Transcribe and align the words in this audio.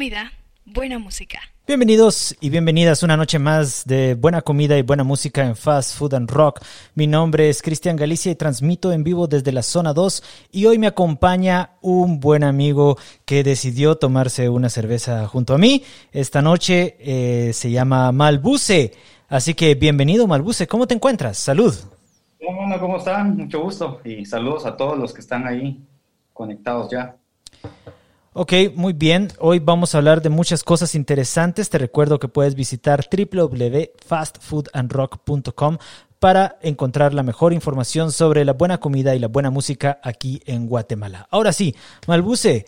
buena 0.00 0.30
comida, 0.30 0.32
buena 0.64 0.98
música. 0.98 1.40
Bienvenidos 1.66 2.34
y 2.40 2.48
bienvenidas 2.48 3.02
una 3.02 3.18
noche 3.18 3.38
más 3.38 3.84
de 3.84 4.14
buena 4.14 4.40
comida 4.40 4.78
y 4.78 4.82
buena 4.82 5.04
música 5.04 5.44
en 5.44 5.54
Fast 5.54 5.94
Food 5.94 6.14
and 6.14 6.30
Rock. 6.30 6.62
Mi 6.94 7.06
nombre 7.06 7.50
es 7.50 7.60
Cristian 7.60 7.96
Galicia 7.96 8.32
y 8.32 8.34
transmito 8.34 8.92
en 8.92 9.04
vivo 9.04 9.26
desde 9.26 9.52
la 9.52 9.62
zona 9.62 9.92
2 9.92 10.48
y 10.52 10.64
hoy 10.64 10.78
me 10.78 10.86
acompaña 10.86 11.72
un 11.82 12.18
buen 12.18 12.44
amigo 12.44 12.96
que 13.26 13.44
decidió 13.44 13.96
tomarse 13.96 14.48
una 14.48 14.70
cerveza 14.70 15.26
junto 15.26 15.52
a 15.52 15.58
mí. 15.58 15.84
Esta 16.12 16.40
noche 16.40 16.96
eh, 16.98 17.52
se 17.52 17.70
llama 17.70 18.10
Malbuce. 18.10 18.92
Así 19.28 19.52
que 19.52 19.74
bienvenido 19.74 20.26
Malbuce, 20.26 20.66
¿cómo 20.66 20.86
te 20.86 20.94
encuentras? 20.94 21.36
Salud. 21.36 21.74
Bueno, 22.40 22.80
¿cómo 22.80 22.96
están? 22.96 23.36
Mucho 23.36 23.60
gusto 23.60 24.00
y 24.06 24.24
saludos 24.24 24.64
a 24.64 24.78
todos 24.78 24.98
los 24.98 25.12
que 25.12 25.20
están 25.20 25.46
ahí 25.46 25.78
conectados 26.32 26.90
ya. 26.90 27.16
Ok, 28.32 28.52
muy 28.76 28.92
bien. 28.92 29.32
Hoy 29.40 29.58
vamos 29.58 29.92
a 29.92 29.98
hablar 29.98 30.22
de 30.22 30.28
muchas 30.28 30.62
cosas 30.62 30.94
interesantes. 30.94 31.68
Te 31.68 31.78
recuerdo 31.78 32.20
que 32.20 32.28
puedes 32.28 32.54
visitar 32.54 33.04
www.fastfoodandrock.com 33.10 35.78
para 36.20 36.56
encontrar 36.62 37.12
la 37.12 37.24
mejor 37.24 37.52
información 37.52 38.12
sobre 38.12 38.44
la 38.44 38.52
buena 38.52 38.78
comida 38.78 39.16
y 39.16 39.18
la 39.18 39.26
buena 39.26 39.50
música 39.50 39.98
aquí 40.04 40.40
en 40.46 40.68
Guatemala. 40.68 41.26
Ahora 41.32 41.52
sí, 41.52 41.74
Malbuce, 42.06 42.66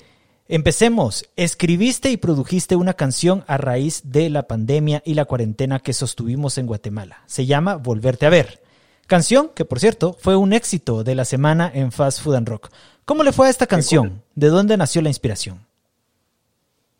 empecemos. 0.49 1.31
Escribiste 1.37 2.11
y 2.11 2.17
produjiste 2.17 2.75
una 2.75 2.95
canción 2.95 3.45
a 3.47 3.57
raíz 3.57 4.03
de 4.05 4.31
la 4.31 4.49
pandemia 4.49 5.01
y 5.05 5.15
la 5.15 5.27
cuarentena 5.27 5.79
que 5.79 5.93
sostuvimos 5.93 6.59
en 6.59 6.67
Guatemala. 6.67 7.23
Se 7.27 7.47
llama 7.47 7.77
Volverte 7.77 8.27
a 8.27 8.31
ver. 8.31 8.65
Canción 9.07 9.53
que, 9.55 9.65
por 9.65 9.79
cierto, 9.79 10.17
fue 10.19 10.35
un 10.35 10.55
éxito 10.55 11.05
de 11.05 11.15
la 11.15 11.25
semana 11.25 11.71
en 11.73 11.93
Fast 11.93 12.21
Food 12.21 12.35
and 12.35 12.49
Rock. 12.49 12.71
¿Cómo 13.05 13.25
le 13.25 13.33
fue 13.33 13.49
a 13.49 13.51
esta 13.51 13.67
canción? 13.67 14.23
¿De 14.35 14.49
dónde 14.49 14.77
nació 14.77 15.03
la 15.03 15.09
inspiración? 15.09 15.59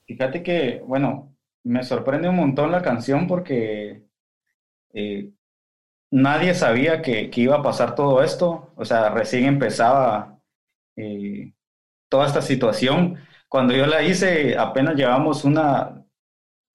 Fíjate 0.07 0.43
que, 0.43 0.83
bueno, 0.87 1.33
me 1.63 1.85
sorprende 1.85 2.29
un 2.29 2.37
montón 2.37 2.73
la 2.73 2.83
canción 2.83 3.29
porque 3.29 4.03
eh, 4.93 5.31
nadie 6.11 6.55
sabía 6.55 7.03
que, 7.03 7.31
iba 7.37 7.57
a 7.57 7.63
pasar 7.63 7.95
todo 7.95 8.23
esto. 8.23 8.73
O 8.77 8.85
sea, 8.85 9.11
recién 9.11 9.45
empezaba 9.45 10.39
eh, 10.97 11.53
toda 12.09 12.27
esta 12.27 12.43
situación. 12.43 13.19
Cuando 13.49 13.75
yo 13.75 13.87
la 13.87 14.03
hice, 14.03 14.59
apenas 14.59 14.97
llevamos 14.97 15.45
una 15.45 16.05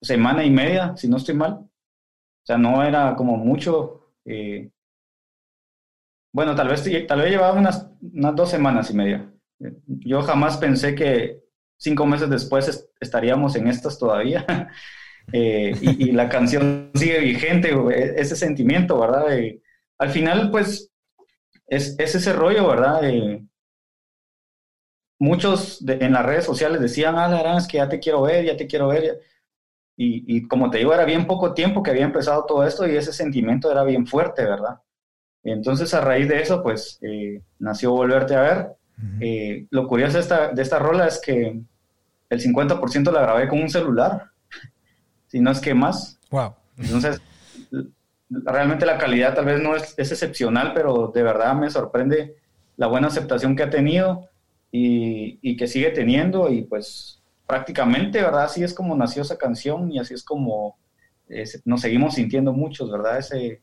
semana 0.00 0.44
y 0.44 0.50
media, 0.50 0.96
si 0.96 1.08
no 1.08 1.18
estoy 1.18 1.34
mal. 1.34 1.52
O 1.52 2.44
sea, 2.44 2.56
no 2.56 2.82
era 2.82 3.14
como 3.14 3.36
mucho. 3.36 4.12
Eh, 4.24 4.70
bueno, 6.32 6.54
tal 6.54 6.68
vez, 6.68 6.84
tal 7.06 7.20
vez 7.20 7.30
llevaba 7.30 7.58
unas, 7.58 7.90
unas 8.00 8.36
dos 8.36 8.50
semanas 8.50 8.90
y 8.90 8.94
media. 8.94 9.32
Yo 9.86 10.22
jamás 10.22 10.56
pensé 10.56 10.94
que 10.94 11.42
cinco 11.76 12.06
meses 12.06 12.28
después 12.28 12.88
estaríamos 13.00 13.56
en 13.56 13.68
estas 13.68 13.98
todavía. 13.98 14.46
Eh, 15.30 15.76
y, 15.82 16.12
la 16.12 16.30
canción 16.30 16.90
sigue 16.94 17.20
vigente, 17.20 17.68
e, 17.68 18.14
ese 18.18 18.34
sentimiento, 18.34 18.98
¿verdad? 18.98 19.26
al 19.98 20.08
final, 20.08 20.50
pues, 20.50 20.90
es, 21.66 21.98
ese 21.98 22.32
rollo, 22.32 22.66
¿verdad? 22.66 23.02
muchos 25.18 25.84
en 25.86 26.14
las 26.14 26.24
redes 26.24 26.46
sociales 26.46 26.80
decían, 26.80 27.16
ah, 27.18 27.58
es 27.58 27.68
que 27.68 27.76
ya 27.76 27.90
te 27.90 28.00
quiero 28.00 28.22
ver, 28.22 28.46
ya 28.46 28.56
te 28.56 28.66
quiero 28.66 28.88
ver. 28.88 29.20
Y, 29.98 30.24
y, 30.34 30.48
como 30.48 30.70
te 30.70 30.78
digo, 30.78 30.94
era 30.94 31.04
bien 31.04 31.26
poco 31.26 31.52
tiempo 31.52 31.82
que 31.82 31.90
había 31.90 32.06
empezado 32.06 32.46
todo 32.46 32.66
esto 32.66 32.88
y 32.88 32.96
ese 32.96 33.12
sentimiento 33.12 33.70
era 33.70 33.84
bien 33.84 34.06
fuerte, 34.06 34.44
¿verdad? 34.44 34.80
Entonces, 35.50 35.92
a 35.94 36.00
raíz 36.00 36.28
de 36.28 36.40
eso, 36.40 36.62
pues, 36.62 36.98
eh, 37.02 37.42
nació 37.58 37.92
Volverte 37.92 38.34
a 38.34 38.40
Ver. 38.40 38.68
Eh, 39.20 39.66
lo 39.70 39.86
curioso 39.86 40.14
de 40.14 40.20
esta, 40.20 40.48
de 40.52 40.60
esta 40.60 40.80
rola 40.80 41.06
es 41.06 41.20
que 41.24 41.60
el 42.30 42.40
50% 42.40 43.12
la 43.12 43.22
grabé 43.22 43.48
con 43.48 43.60
un 43.60 43.70
celular, 43.70 44.30
si 45.28 45.40
no 45.40 45.50
es 45.52 45.60
que 45.60 45.74
más. 45.74 46.18
Wow. 46.30 46.54
Entonces, 46.76 47.20
realmente 48.28 48.86
la 48.86 48.98
calidad 48.98 49.34
tal 49.34 49.44
vez 49.44 49.62
no 49.62 49.76
es, 49.76 49.94
es, 49.96 50.10
excepcional, 50.10 50.72
pero 50.74 51.12
de 51.14 51.22
verdad 51.22 51.54
me 51.54 51.70
sorprende 51.70 52.36
la 52.76 52.88
buena 52.88 53.06
aceptación 53.06 53.54
que 53.54 53.62
ha 53.62 53.70
tenido 53.70 54.28
y, 54.70 55.38
y, 55.42 55.56
que 55.56 55.66
sigue 55.66 55.90
teniendo 55.90 56.50
y 56.50 56.62
pues 56.62 57.22
prácticamente, 57.46 58.20
¿verdad? 58.20 58.44
Así 58.44 58.62
es 58.62 58.74
como 58.74 58.94
nació 58.96 59.22
esa 59.22 59.38
canción 59.38 59.90
y 59.90 59.98
así 59.98 60.12
es 60.12 60.22
como 60.22 60.76
eh, 61.28 61.44
nos 61.64 61.80
seguimos 61.80 62.14
sintiendo 62.14 62.52
muchos, 62.52 62.90
¿verdad? 62.90 63.18
Ese, 63.18 63.60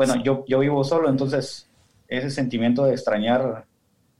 bueno, 0.00 0.16
yo, 0.24 0.46
yo 0.48 0.60
vivo 0.60 0.82
solo, 0.82 1.10
entonces 1.10 1.68
ese 2.08 2.30
sentimiento 2.30 2.86
de 2.86 2.92
extrañar, 2.92 3.66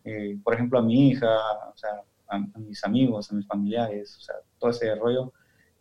eh, 0.04 0.36
por 0.44 0.52
ejemplo, 0.52 0.78
a 0.78 0.82
mi 0.82 1.08
hija, 1.08 1.26
o 1.26 1.78
sea, 1.78 2.02
a, 2.28 2.58
mis 2.58 2.84
amigos, 2.84 3.32
a 3.32 3.34
mis 3.34 3.46
familiares, 3.46 4.14
o 4.18 4.20
sea, 4.20 4.34
todo 4.58 4.72
ese 4.72 4.94
rollo 4.94 5.32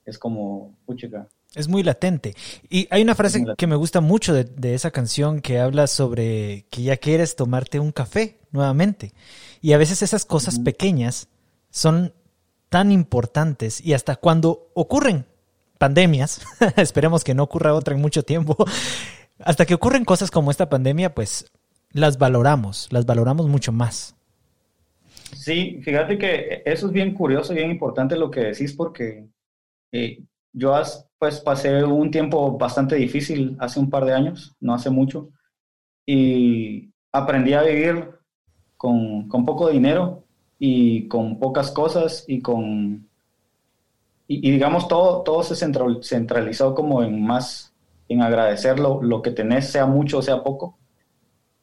es 0.06 0.18
como, 0.18 0.74
puchica. 0.86 1.28
Es 1.54 1.68
muy 1.68 1.84
latente. 1.84 2.34
Y 2.70 2.88
hay 2.92 3.02
una 3.02 3.14
frase 3.14 3.44
que 3.58 3.68
me 3.68 3.76
gusta 3.76 4.00
mucho 4.00 4.34
de, 4.34 4.46
de, 4.46 4.74
esa 4.74 4.92
canción 4.92 5.42
que 5.42 5.60
habla 5.60 5.86
sobre 5.88 6.66
que 6.70 6.84
ya 6.84 6.96
quieres 6.96 7.36
tomarte 7.36 7.82
un 7.82 7.92
café 7.92 8.40
nuevamente. 8.52 9.12
Y 9.60 9.74
a 9.74 9.78
veces 9.78 10.02
esas 10.02 10.24
cosas 10.24 10.60
pequeñas 10.60 11.28
son 11.72 12.14
tan 12.70 12.94
importantes 12.94 13.86
y 13.86 13.92
hasta 13.92 14.16
cuando 14.16 14.70
ocurren 14.76 15.26
pandemias, 15.78 16.40
esperemos 16.78 17.26
que 17.26 17.34
no 17.34 17.44
ocurra 17.44 17.74
otra 17.74 17.96
en 17.96 18.02
mucho 18.02 18.24
tiempo, 18.24 18.56
hasta 19.44 19.66
que 19.66 19.74
ocurren 19.74 20.06
cosas 20.06 20.32
como 20.32 20.52
esta 20.52 20.70
pandemia, 20.70 21.14
pues 21.14 21.52
las 21.92 22.18
valoramos, 22.18 22.88
las 22.92 23.06
valoramos 23.06 23.48
mucho 23.48 23.72
más. 23.72 24.16
Sí, 25.36 25.80
fíjate 25.84 26.18
que 26.18 26.64
eso 26.66 26.88
es 26.88 26.94
bien 26.94 27.14
curioso 27.14 27.54
y 27.54 27.58
bien 27.58 27.72
importante 27.72 28.16
lo 28.16 28.32
que 28.32 28.42
decís 28.42 28.74
porque 28.74 29.28
eh, 29.92 30.24
yo 30.54 30.74
pues 31.18 31.40
pasé 31.42 31.84
un 31.84 32.12
tiempo 32.12 32.58
bastante 32.58 32.96
difícil 32.96 33.56
hace 33.60 33.80
un 33.80 33.90
par 33.90 34.06
de 34.06 34.14
años, 34.14 34.56
no 34.60 34.74
hace 34.74 34.90
mucho, 34.90 35.30
y 36.06 36.92
aprendí 37.12 37.54
a 37.54 37.64
vivir 37.64 38.10
con, 38.78 39.28
con 39.28 39.46
poco 39.46 39.70
dinero 39.70 40.24
y 40.58 41.08
con 41.08 41.40
pocas 41.40 41.72
cosas 41.72 42.26
y 42.28 42.42
con... 42.42 43.08
Y, 44.32 44.52
digamos, 44.52 44.88
todo, 44.88 45.24
todo 45.24 45.42
se 45.42 45.56
centralizó 45.56 46.76
como 46.76 47.02
en 47.02 47.24
más 47.24 47.69
en 48.10 48.22
agradecer 48.22 48.80
lo, 48.80 49.22
que 49.22 49.32
tenés, 49.32 49.70
sea 49.70 49.86
mucho 49.86 50.18
o 50.18 50.22
sea 50.22 50.44
poco, 50.44 50.78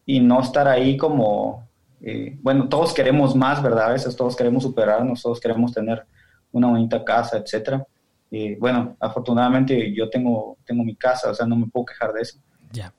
y 0.07 0.21
no 0.21 0.41
estar 0.41 0.69
ahí 0.69 0.97
como, 0.97 1.69
eh, 2.01 2.39
bueno, 2.41 2.69
todos 2.69 2.95
queremos 2.95 3.35
más, 3.35 3.63
¿verdad? 3.63 3.87
A 3.87 3.93
veces 3.93 4.17
todos 4.17 4.37
queremos 4.37 4.63
superarnos, 4.63 5.23
todos 5.23 5.41
queremos 5.41 5.73
tener 5.73 6.07
una 6.53 6.69
bonita 6.69 7.05
casa, 7.05 7.39
etcétera. 7.39 7.85
Y 8.31 8.55
bueno, 8.55 8.97
afortunadamente 9.01 9.93
yo 9.93 10.09
tengo, 10.09 10.57
tengo 10.65 10.85
mi 10.85 10.95
casa, 10.95 11.31
o 11.31 11.35
sea, 11.35 11.47
no 11.47 11.57
me 11.57 11.67
puedo 11.67 11.87
quejar 11.87 12.13
de 12.13 12.23
eso. 12.23 12.39
Ya. 12.73 12.93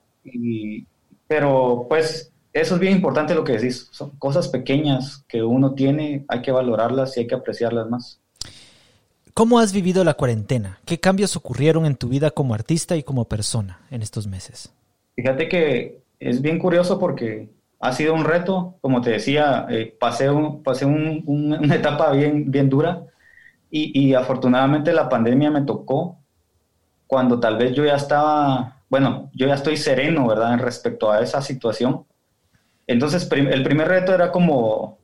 pero 1.28 1.86
pues 1.90 2.32
eso 2.54 2.76
es 2.76 2.82
bien 2.82 2.94
importante 2.94 3.36
lo 3.36 3.44
que 3.44 3.54
decís, 3.54 3.88
son 3.92 4.12
cosas 4.18 4.48
pequeñas 4.48 5.24
que 5.28 5.44
uno 5.44 5.74
tiene, 5.74 6.26
hay 6.28 6.42
que 6.42 6.52
valorarlas 6.52 7.16
y 7.16 7.22
hay 7.22 7.28
que 7.28 7.36
apreciarlas 7.36 7.90
más. 7.90 8.20
¿Cómo 9.38 9.60
has 9.60 9.72
vivido 9.72 10.04
la 10.04 10.16
cuarentena? 10.16 10.80
¿Qué 10.84 11.00
cambios 11.00 11.36
ocurrieron 11.36 11.86
en 11.86 11.96
tu 11.96 12.10
vida 12.10 12.32
como 12.32 12.56
artista 12.56 12.96
y 12.96 13.04
como 13.04 13.26
persona 13.26 13.82
en 13.92 14.02
estos 14.02 14.26
meses? 14.26 14.74
Fíjate 15.16 15.48
que 15.48 16.02
es 16.20 16.42
bien 16.42 16.58
curioso 16.58 16.98
porque 16.98 17.48
ha 17.80 17.94
sido 17.94 18.16
un 18.16 18.26
reto, 18.26 18.80
como 18.82 19.00
te 19.00 19.12
decía, 19.12 19.68
eh, 19.70 19.96
pasé, 20.00 20.32
un, 20.32 20.64
pasé 20.64 20.88
una 20.88 21.76
etapa 21.76 22.14
bien, 22.14 22.50
bien 22.50 22.68
dura 22.68 23.04
y, 23.70 24.16
afortunadamente 24.16 24.92
la 24.92 25.08
pandemia 25.08 25.52
me 25.52 25.62
tocó 25.62 26.18
cuando 27.06 27.40
tal 27.40 27.58
vez 27.58 27.76
yo 27.76 27.86
ya 27.86 27.98
estaba, 27.98 28.82
bueno, 28.90 29.30
yo 29.36 29.46
ya 29.46 29.54
estoy 29.54 29.78
sereno, 29.78 30.26
¿verdad?, 30.26 30.58
respecto 30.58 31.12
a 31.12 31.22
esa 31.22 31.44
situación. 31.44 32.06
Entonces, 32.88 33.30
el 33.32 33.62
primer 33.62 33.88
reto 33.88 34.16
era 34.16 34.32
como 34.32 34.98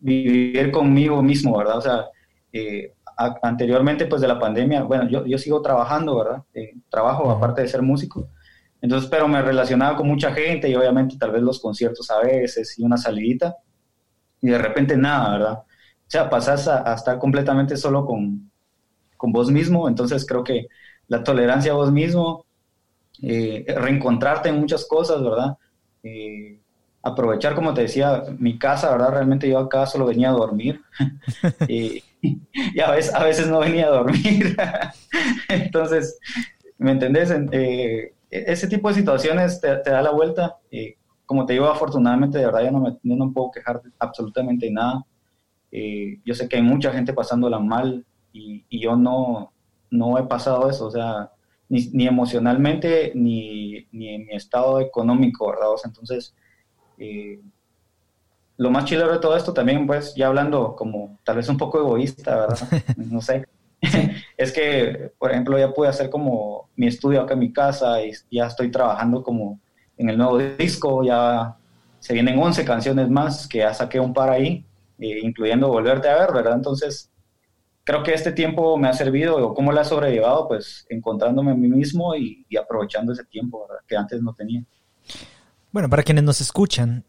vivir 0.00 0.72
conmigo 0.72 1.22
mismo, 1.22 1.56
¿verdad? 1.56 1.78
O 1.78 1.82
sea, 1.82 2.06
eh, 2.52 2.94
anteriormente 3.42 4.06
pues 4.06 4.20
de 4.20 4.28
la 4.28 4.38
pandemia, 4.38 4.82
bueno, 4.82 5.08
yo, 5.08 5.26
yo 5.26 5.38
sigo 5.38 5.60
trabajando, 5.62 6.16
¿verdad? 6.16 6.42
Eh, 6.54 6.74
trabajo 6.88 7.30
aparte 7.30 7.62
de 7.62 7.68
ser 7.68 7.82
músico. 7.82 8.28
Entonces, 8.80 9.10
pero 9.10 9.28
me 9.28 9.42
relacionaba 9.42 9.96
con 9.96 10.08
mucha 10.08 10.32
gente 10.32 10.68
y 10.68 10.74
obviamente 10.74 11.16
tal 11.18 11.32
vez 11.32 11.42
los 11.42 11.60
conciertos 11.60 12.10
a 12.10 12.20
veces 12.20 12.78
y 12.78 12.82
una 12.82 12.96
salidita 12.96 13.56
y 14.40 14.48
de 14.48 14.58
repente 14.58 14.96
nada, 14.96 15.32
¿verdad? 15.32 15.52
O 15.52 16.10
sea, 16.10 16.30
pasas 16.30 16.66
a, 16.66 16.94
estar 16.94 17.18
completamente 17.18 17.76
solo 17.76 18.04
con, 18.06 18.50
con, 19.16 19.32
vos 19.32 19.50
mismo, 19.50 19.88
entonces 19.88 20.26
creo 20.26 20.42
que 20.42 20.66
la 21.08 21.22
tolerancia 21.22 21.72
a 21.72 21.76
vos 21.76 21.92
mismo, 21.92 22.46
eh, 23.22 23.64
reencontrarte 23.68 24.48
en 24.48 24.58
muchas 24.58 24.86
cosas, 24.86 25.22
¿verdad? 25.22 25.56
Eh, 26.02 26.59
aprovechar, 27.02 27.54
como 27.54 27.74
te 27.74 27.82
decía, 27.82 28.24
mi 28.38 28.58
casa, 28.58 28.90
¿verdad? 28.90 29.10
Realmente 29.10 29.48
yo 29.48 29.58
acá 29.58 29.86
solo 29.86 30.06
venía 30.06 30.30
a 30.30 30.34
dormir. 30.34 30.82
y, 31.68 32.02
y 32.22 32.80
a 32.80 32.90
veces, 32.90 33.14
a 33.14 33.24
veces 33.24 33.48
no 33.48 33.60
venía 33.60 33.86
a 33.86 33.90
dormir. 33.90 34.56
Entonces, 35.48 36.18
¿me 36.78 36.92
entendés? 36.92 37.30
Eh, 37.52 38.14
ese 38.30 38.68
tipo 38.68 38.88
de 38.88 38.94
situaciones 38.94 39.60
te, 39.60 39.68
da 39.68 40.02
la 40.02 40.10
vuelta. 40.10 40.58
y 40.70 40.94
como 41.26 41.46
te 41.46 41.52
digo, 41.52 41.66
afortunadamente, 41.66 42.38
de 42.38 42.46
verdad, 42.46 42.64
yo 42.64 42.72
no 42.72 42.80
me, 42.80 42.98
no 43.02 43.32
puedo 43.32 43.50
quejar 43.52 43.80
absolutamente 43.98 44.66
de 44.66 44.72
nada. 44.72 45.06
Eh, 45.70 46.20
yo 46.24 46.34
sé 46.34 46.48
que 46.48 46.56
hay 46.56 46.62
mucha 46.62 46.92
gente 46.92 47.12
pasándola 47.12 47.60
mal 47.60 48.04
y, 48.32 48.64
yo 48.70 48.96
no, 48.96 49.52
no 49.90 50.18
he 50.18 50.24
pasado 50.24 50.68
eso, 50.68 50.86
o 50.86 50.90
sea, 50.90 51.30
ni, 51.68 52.06
emocionalmente 52.06 53.12
ni, 53.14 53.86
ni, 53.92 54.08
en 54.08 54.26
mi 54.26 54.34
estado 54.34 54.80
económico, 54.80 55.48
¿verdad? 55.48 55.68
entonces, 55.84 56.34
eh, 57.00 57.40
lo 58.58 58.70
más 58.70 58.84
chilero 58.84 59.10
de 59.10 59.18
todo 59.18 59.36
esto 59.36 59.54
también, 59.54 59.86
pues, 59.86 60.14
ya 60.14 60.26
hablando 60.26 60.76
como 60.76 61.18
tal 61.24 61.36
vez 61.36 61.48
un 61.48 61.56
poco 61.56 61.78
egoísta, 61.78 62.36
¿verdad? 62.36 62.58
No 62.96 63.22
sé. 63.22 63.46
es 64.36 64.52
que, 64.52 65.12
por 65.18 65.30
ejemplo, 65.30 65.58
ya 65.58 65.72
pude 65.72 65.88
hacer 65.88 66.10
como 66.10 66.68
mi 66.76 66.86
estudio 66.86 67.22
acá 67.22 67.32
en 67.32 67.40
mi 67.40 67.52
casa 67.52 68.04
y 68.04 68.12
ya 68.30 68.46
estoy 68.46 68.70
trabajando 68.70 69.22
como 69.22 69.58
en 69.96 70.10
el 70.10 70.18
nuevo 70.18 70.38
disco, 70.38 71.02
ya 71.02 71.56
se 72.00 72.12
vienen 72.12 72.38
11 72.38 72.64
canciones 72.66 73.08
más 73.08 73.48
que 73.48 73.58
ya 73.58 73.72
saqué 73.72 73.98
un 73.98 74.12
par 74.12 74.28
ahí, 74.28 74.66
eh, 74.98 75.20
incluyendo 75.22 75.68
Volverte 75.68 76.10
a 76.10 76.18
ver, 76.18 76.32
¿verdad? 76.34 76.54
Entonces, 76.54 77.10
creo 77.84 78.02
que 78.02 78.12
este 78.12 78.32
tiempo 78.32 78.76
me 78.76 78.88
ha 78.88 78.92
servido, 78.92 79.36
o 79.38 79.54
cómo 79.54 79.72
lo 79.72 79.80
he 79.80 79.84
sobrellevado, 79.86 80.46
pues 80.48 80.86
encontrándome 80.90 81.52
a 81.52 81.54
mí 81.54 81.68
mismo 81.68 82.14
y, 82.14 82.44
y 82.50 82.58
aprovechando 82.58 83.12
ese 83.12 83.24
tiempo, 83.24 83.66
¿verdad? 83.66 83.82
Que 83.88 83.96
antes 83.96 84.22
no 84.22 84.34
tenía. 84.34 84.62
Bueno, 85.72 85.88
para 85.88 86.02
quienes 86.02 86.24
nos 86.24 86.40
escuchan, 86.40 87.04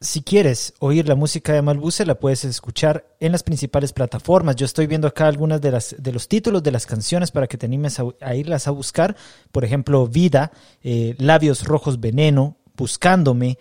si 0.00 0.22
quieres 0.22 0.72
oír 0.78 1.06
la 1.06 1.14
música 1.14 1.52
de 1.52 1.60
Malbuce, 1.60 2.06
la 2.06 2.18
puedes 2.18 2.46
escuchar 2.46 3.04
en 3.20 3.32
las 3.32 3.42
principales 3.42 3.92
plataformas. 3.92 4.56
Yo 4.56 4.64
estoy 4.64 4.86
viendo 4.86 5.06
acá 5.06 5.26
algunas 5.26 5.60
de, 5.60 5.70
las, 5.70 5.94
de 5.98 6.10
los 6.10 6.26
títulos 6.26 6.62
de 6.62 6.70
las 6.70 6.86
canciones 6.86 7.30
para 7.30 7.46
que 7.46 7.58
te 7.58 7.66
animes 7.66 8.00
a, 8.00 8.34
irlas 8.34 8.66
a 8.66 8.70
buscar. 8.70 9.16
Por 9.52 9.66
ejemplo, 9.66 10.06
Vida, 10.06 10.50
eh, 10.82 11.14
Labios 11.18 11.64
Rojos 11.64 12.00
Veneno, 12.00 12.56
Buscándome, 12.74 13.58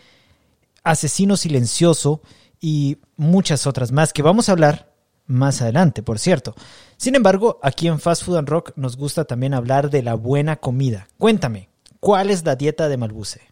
Asesino 0.86 1.36
Silencioso 1.36 2.22
y 2.62 3.00
muchas 3.18 3.68
otras 3.68 3.92
más 3.92 4.14
que 4.14 4.22
vamos 4.22 4.48
a 4.48 4.54
hablar 4.54 4.94
más 5.26 5.62
adelante, 5.62 6.02
por 6.02 6.18
cierto. 6.18 6.56
Sin 6.96 7.16
embargo, 7.16 7.60
aquí 7.62 7.90
en 7.90 8.00
Fast 8.00 8.24
Food 8.24 8.38
and 8.38 8.48
Rock 8.48 8.72
nos 8.78 8.96
gusta 8.96 9.26
también 9.26 9.54
hablar 9.54 9.90
de 9.90 10.02
la 10.02 10.14
buena 10.14 10.56
comida. 10.56 11.10
Cuéntame, 11.18 11.68
¿cuál 12.00 12.30
es 12.30 12.46
la 12.46 12.56
dieta 12.56 12.88
de 12.88 12.96
Malbuce? 12.96 13.49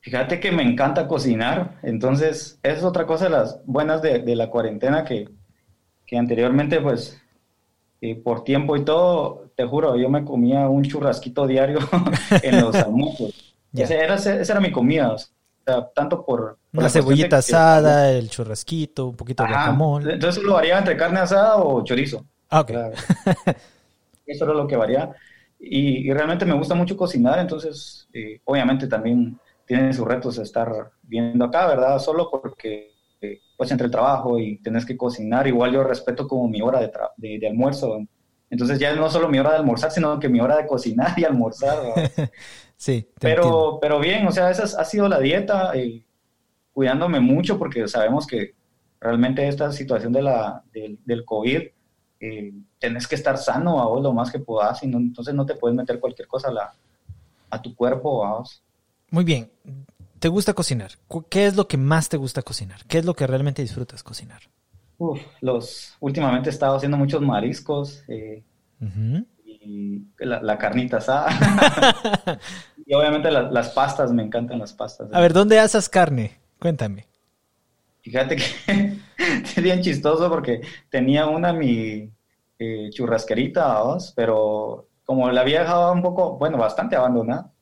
Fíjate 0.00 0.38
que 0.40 0.52
me 0.52 0.62
encanta 0.62 1.08
cocinar, 1.08 1.78
entonces 1.82 2.58
es 2.62 2.84
otra 2.84 3.06
cosa 3.06 3.24
de 3.24 3.30
las 3.30 3.60
buenas 3.66 4.00
de, 4.00 4.36
la 4.36 4.48
cuarentena 4.48 5.04
que, 5.04 5.28
anteriormente 6.16 6.80
pues 6.80 7.20
eh, 8.00 8.14
por 8.14 8.44
tiempo 8.44 8.76
y 8.76 8.84
todo, 8.84 9.50
te 9.56 9.64
juro, 9.64 9.96
yo 9.96 10.08
me 10.08 10.24
comía 10.24 10.68
un 10.68 10.84
churrasquito 10.84 11.46
diario 11.46 11.80
en 12.42 12.60
los 12.60 12.74
almuerzos. 12.76 13.54
Esa, 13.74 13.94
era, 13.94 14.14
esa 14.14 14.32
era 14.32 14.60
mi 14.60 14.72
comida, 14.72 15.12
o 15.12 15.18
sea, 15.18 15.90
tanto 15.94 16.24
por... 16.24 16.58
la 16.72 16.88
cebollita 16.88 17.36
asada, 17.36 18.10
el 18.10 18.30
churrasquito, 18.30 19.08
un 19.08 19.14
poquito 19.14 19.42
de 19.42 19.50
jamón. 19.50 20.10
Entonces 20.10 20.42
lo 20.42 20.54
variaba 20.54 20.78
entre 20.78 20.96
carne 20.96 21.20
asada 21.20 21.56
o 21.56 21.84
chorizo. 21.84 22.24
Ah, 22.48 22.60
ok. 22.60 22.70
Eso 24.26 24.44
era 24.44 24.54
lo 24.54 24.66
que 24.66 24.76
variaba. 24.76 25.14
Y, 25.60 26.10
realmente 26.12 26.46
me 26.46 26.54
gusta 26.54 26.74
mucho 26.74 26.96
cocinar, 26.96 27.38
entonces 27.38 28.08
eh, 28.12 28.40
obviamente 28.44 28.86
también 28.86 29.38
tiene 29.68 29.92
sus 29.92 30.08
retos 30.08 30.38
estar 30.38 30.92
viendo 31.02 31.44
acá, 31.44 31.66
¿verdad? 31.66 31.98
Solo 31.98 32.30
porque, 32.30 32.94
eh, 33.20 33.42
pues, 33.54 33.70
entre 33.70 33.84
el 33.84 33.90
trabajo 33.90 34.38
y 34.38 34.56
tenés 34.62 34.86
que 34.86 34.96
cocinar, 34.96 35.46
igual 35.46 35.72
yo 35.72 35.84
respeto 35.84 36.26
como 36.26 36.48
mi 36.48 36.62
hora 36.62 36.80
de, 36.80 37.38
de, 37.38 37.46
almuerzo. 37.46 37.98
Entonces 38.48 38.78
ya 38.78 38.94
no 38.94 39.10
solo 39.10 39.28
mi 39.28 39.38
hora 39.38 39.50
de 39.50 39.56
almorzar, 39.58 39.90
sino 39.90 40.18
que 40.18 40.30
mi 40.30 40.40
hora 40.40 40.56
de 40.56 40.66
cocinar 40.66 41.12
y 41.18 41.24
almorzar. 41.24 41.76
sí. 42.78 43.10
pero, 43.20 43.78
pero 43.78 44.00
bien, 44.00 44.26
o 44.26 44.32
sea, 44.32 44.50
esa 44.50 44.80
ha 44.80 44.84
sido 44.86 45.06
la 45.06 45.20
dieta, 45.20 45.76
y 45.76 46.02
cuidándome 46.72 47.20
mucho 47.20 47.58
porque 47.58 47.86
sabemos 47.88 48.26
que 48.26 48.54
realmente 48.98 49.46
esta 49.46 49.70
situación 49.70 50.14
de 50.14 50.22
la, 50.22 50.62
del 50.72 51.26
COVID, 51.26 51.60
eh, 52.20 52.52
tenés 52.78 53.06
que 53.06 53.16
estar 53.16 53.36
sano 53.36 53.82
a 53.82 53.86
vos 53.86 54.02
lo 54.02 54.14
más 54.14 54.32
que 54.32 54.38
puedas, 54.38 54.82
y 54.82 54.86
entonces 54.86 55.34
no 55.34 55.44
te 55.44 55.56
puedes 55.56 55.76
meter 55.76 56.00
cualquier 56.00 56.26
cosa 56.26 56.48
a, 56.48 56.52
la, 56.52 56.72
a 57.50 57.60
tu 57.60 57.74
cuerpo, 57.74 58.26
vos. 58.26 58.62
Muy 59.10 59.24
bien. 59.24 59.50
¿Te 60.18 60.28
gusta 60.28 60.52
cocinar? 60.52 60.92
¿Qué 61.30 61.46
es 61.46 61.56
lo 61.56 61.68
que 61.68 61.76
más 61.76 62.08
te 62.08 62.16
gusta 62.16 62.42
cocinar? 62.42 62.84
¿Qué 62.86 62.98
es 62.98 63.04
lo 63.04 63.14
que 63.14 63.26
realmente 63.26 63.62
disfrutas 63.62 64.02
cocinar? 64.02 64.42
Uf, 64.98 65.20
los, 65.40 65.96
últimamente 66.00 66.50
he 66.50 66.52
estado 66.52 66.76
haciendo 66.76 66.96
muchos 66.96 67.22
mariscos 67.22 68.02
eh, 68.08 68.42
y 69.44 70.02
la, 70.18 70.58
carnita 70.58 70.96
asada. 70.96 71.28
y 72.86 72.94
obviamente 72.94 73.30
las 73.30 73.68
pastas, 73.70 74.12
me 74.12 74.24
encantan 74.24 74.58
las 74.58 74.72
pastas. 74.72 75.08
A 75.12 75.20
ver, 75.20 75.32
¿dónde 75.32 75.60
asas 75.60 75.88
carne? 75.88 76.38
Cuéntame. 76.58 77.06
Fíjate 78.02 78.36
que 78.36 78.98
es 79.44 79.62
bien 79.62 79.82
chistoso 79.82 80.28
porque 80.28 80.62
tenía 80.90 81.26
una 81.26 81.52
mi 81.52 82.10
eh, 82.58 82.90
churrasquerita, 82.90 83.84
pero 84.16 84.88
como 85.04 85.30
la 85.30 85.42
había 85.42 85.60
dejado 85.60 85.92
un 85.92 86.02
poco, 86.02 86.36
bueno, 86.38 86.58
bastante 86.58 86.96
abandonada, 86.96 87.52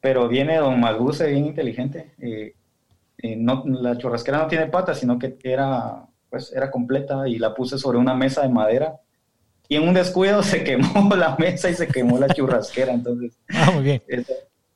pero 0.00 0.28
viene 0.28 0.56
Don 0.56 0.78
Malbuce 0.78 1.26
bien 1.28 1.46
inteligente. 1.46 2.14
Eh, 2.18 2.54
eh, 3.18 3.36
no, 3.36 3.64
la 3.66 3.96
churrasquera 3.96 4.38
no 4.38 4.46
tiene 4.46 4.66
patas, 4.66 4.98
sino 4.98 5.18
que 5.18 5.38
era, 5.42 6.06
pues, 6.28 6.52
era 6.52 6.70
completa 6.70 7.26
y 7.26 7.38
la 7.38 7.54
puse 7.54 7.78
sobre 7.78 7.98
una 7.98 8.14
mesa 8.14 8.42
de 8.42 8.48
madera. 8.48 9.00
Y 9.68 9.76
en 9.76 9.88
un 9.88 9.94
descuido 9.94 10.42
se 10.44 10.62
quemó 10.62 11.14
la 11.16 11.36
mesa 11.36 11.70
y 11.70 11.74
se 11.74 11.88
quemó 11.88 12.18
la 12.18 12.28
churrasquera. 12.28 12.92
Entonces, 12.92 13.38
ah, 13.50 13.70
muy 13.72 13.82
bien. 13.82 14.02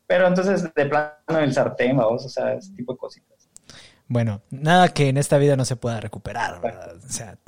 pero 0.06 0.26
entonces, 0.26 0.62
de 0.74 0.86
plano, 0.86 1.38
el 1.40 1.52
sartén, 1.52 1.96
vamos, 1.96 2.24
o 2.24 2.28
sea, 2.28 2.54
ese 2.54 2.74
tipo 2.74 2.92
de 2.92 2.98
cositas. 2.98 3.30
Bueno, 4.08 4.42
nada 4.50 4.88
que 4.88 5.08
en 5.08 5.18
esta 5.18 5.38
vida 5.38 5.54
no 5.54 5.64
se 5.64 5.76
pueda 5.76 6.00
recuperar, 6.00 6.60
O 6.96 7.08
sea, 7.08 7.38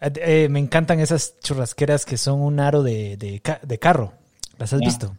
eh, 0.00 0.48
me 0.50 0.58
encantan 0.58 0.98
esas 0.98 1.38
churrasqueras 1.38 2.04
que 2.04 2.16
son 2.16 2.40
un 2.40 2.58
aro 2.58 2.82
de, 2.82 3.16
de, 3.16 3.78
carro. 3.78 4.12
¿Las 4.58 4.72
has 4.72 4.80
visto? 4.80 5.14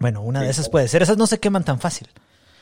Bueno, 0.00 0.22
una 0.22 0.42
de 0.42 0.50
esas 0.50 0.68
puede 0.68 0.88
ser. 0.88 1.02
Esas 1.02 1.16
no 1.16 1.26
se 1.26 1.38
queman 1.38 1.64
tan 1.64 1.78
fácil. 1.80 2.08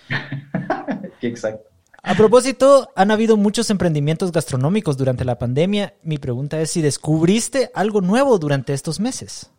Exacto. 1.20 1.68
A 2.06 2.14
propósito, 2.14 2.90
han 2.96 3.10
habido 3.10 3.38
muchos 3.38 3.70
emprendimientos 3.70 4.30
gastronómicos 4.30 4.98
durante 4.98 5.24
la 5.24 5.38
pandemia. 5.38 5.94
Mi 6.02 6.18
pregunta 6.18 6.60
es 6.60 6.70
si 6.70 6.82
descubriste 6.82 7.70
algo 7.74 8.02
nuevo 8.02 8.38
durante 8.38 8.74
estos 8.74 9.00
meses. 9.00 9.50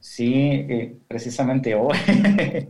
Sí, 0.00 0.32
eh, 0.34 0.96
precisamente 1.06 1.74
hoy 1.74 1.96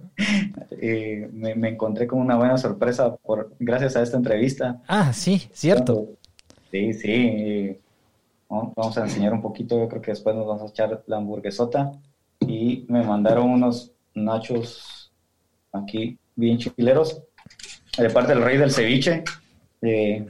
eh, 0.72 1.30
me, 1.32 1.68
encontré 1.68 2.06
con 2.06 2.18
una 2.18 2.36
buena 2.36 2.58
sorpresa 2.58 3.16
por 3.16 3.54
gracias 3.58 3.96
a 3.96 4.02
esta 4.02 4.18
entrevista. 4.18 4.82
Ah, 4.86 5.12
sí, 5.14 5.48
cierto. 5.52 6.08
Sí, 6.70 6.92
sí. 6.92 7.08
Eh, 7.08 7.80
vamos 8.48 8.98
a 8.98 9.04
enseñar 9.04 9.32
un 9.32 9.40
poquito. 9.40 9.78
Yo 9.78 9.88
creo 9.88 10.02
que 10.02 10.10
después 10.10 10.36
nos 10.36 10.46
vamos 10.46 10.62
a 10.62 10.72
echar 10.72 11.02
la 11.06 11.16
hamburguesota 11.16 11.92
y 12.50 12.84
me 12.88 13.04
mandaron 13.04 13.48
unos 13.48 13.92
nachos 14.14 15.12
aquí 15.72 16.18
bien 16.34 16.58
chileros 16.58 17.22
de 17.96 18.10
parte 18.10 18.34
del 18.34 18.42
rey 18.42 18.56
del 18.56 18.72
ceviche. 18.72 19.22
Eh, 19.82 20.26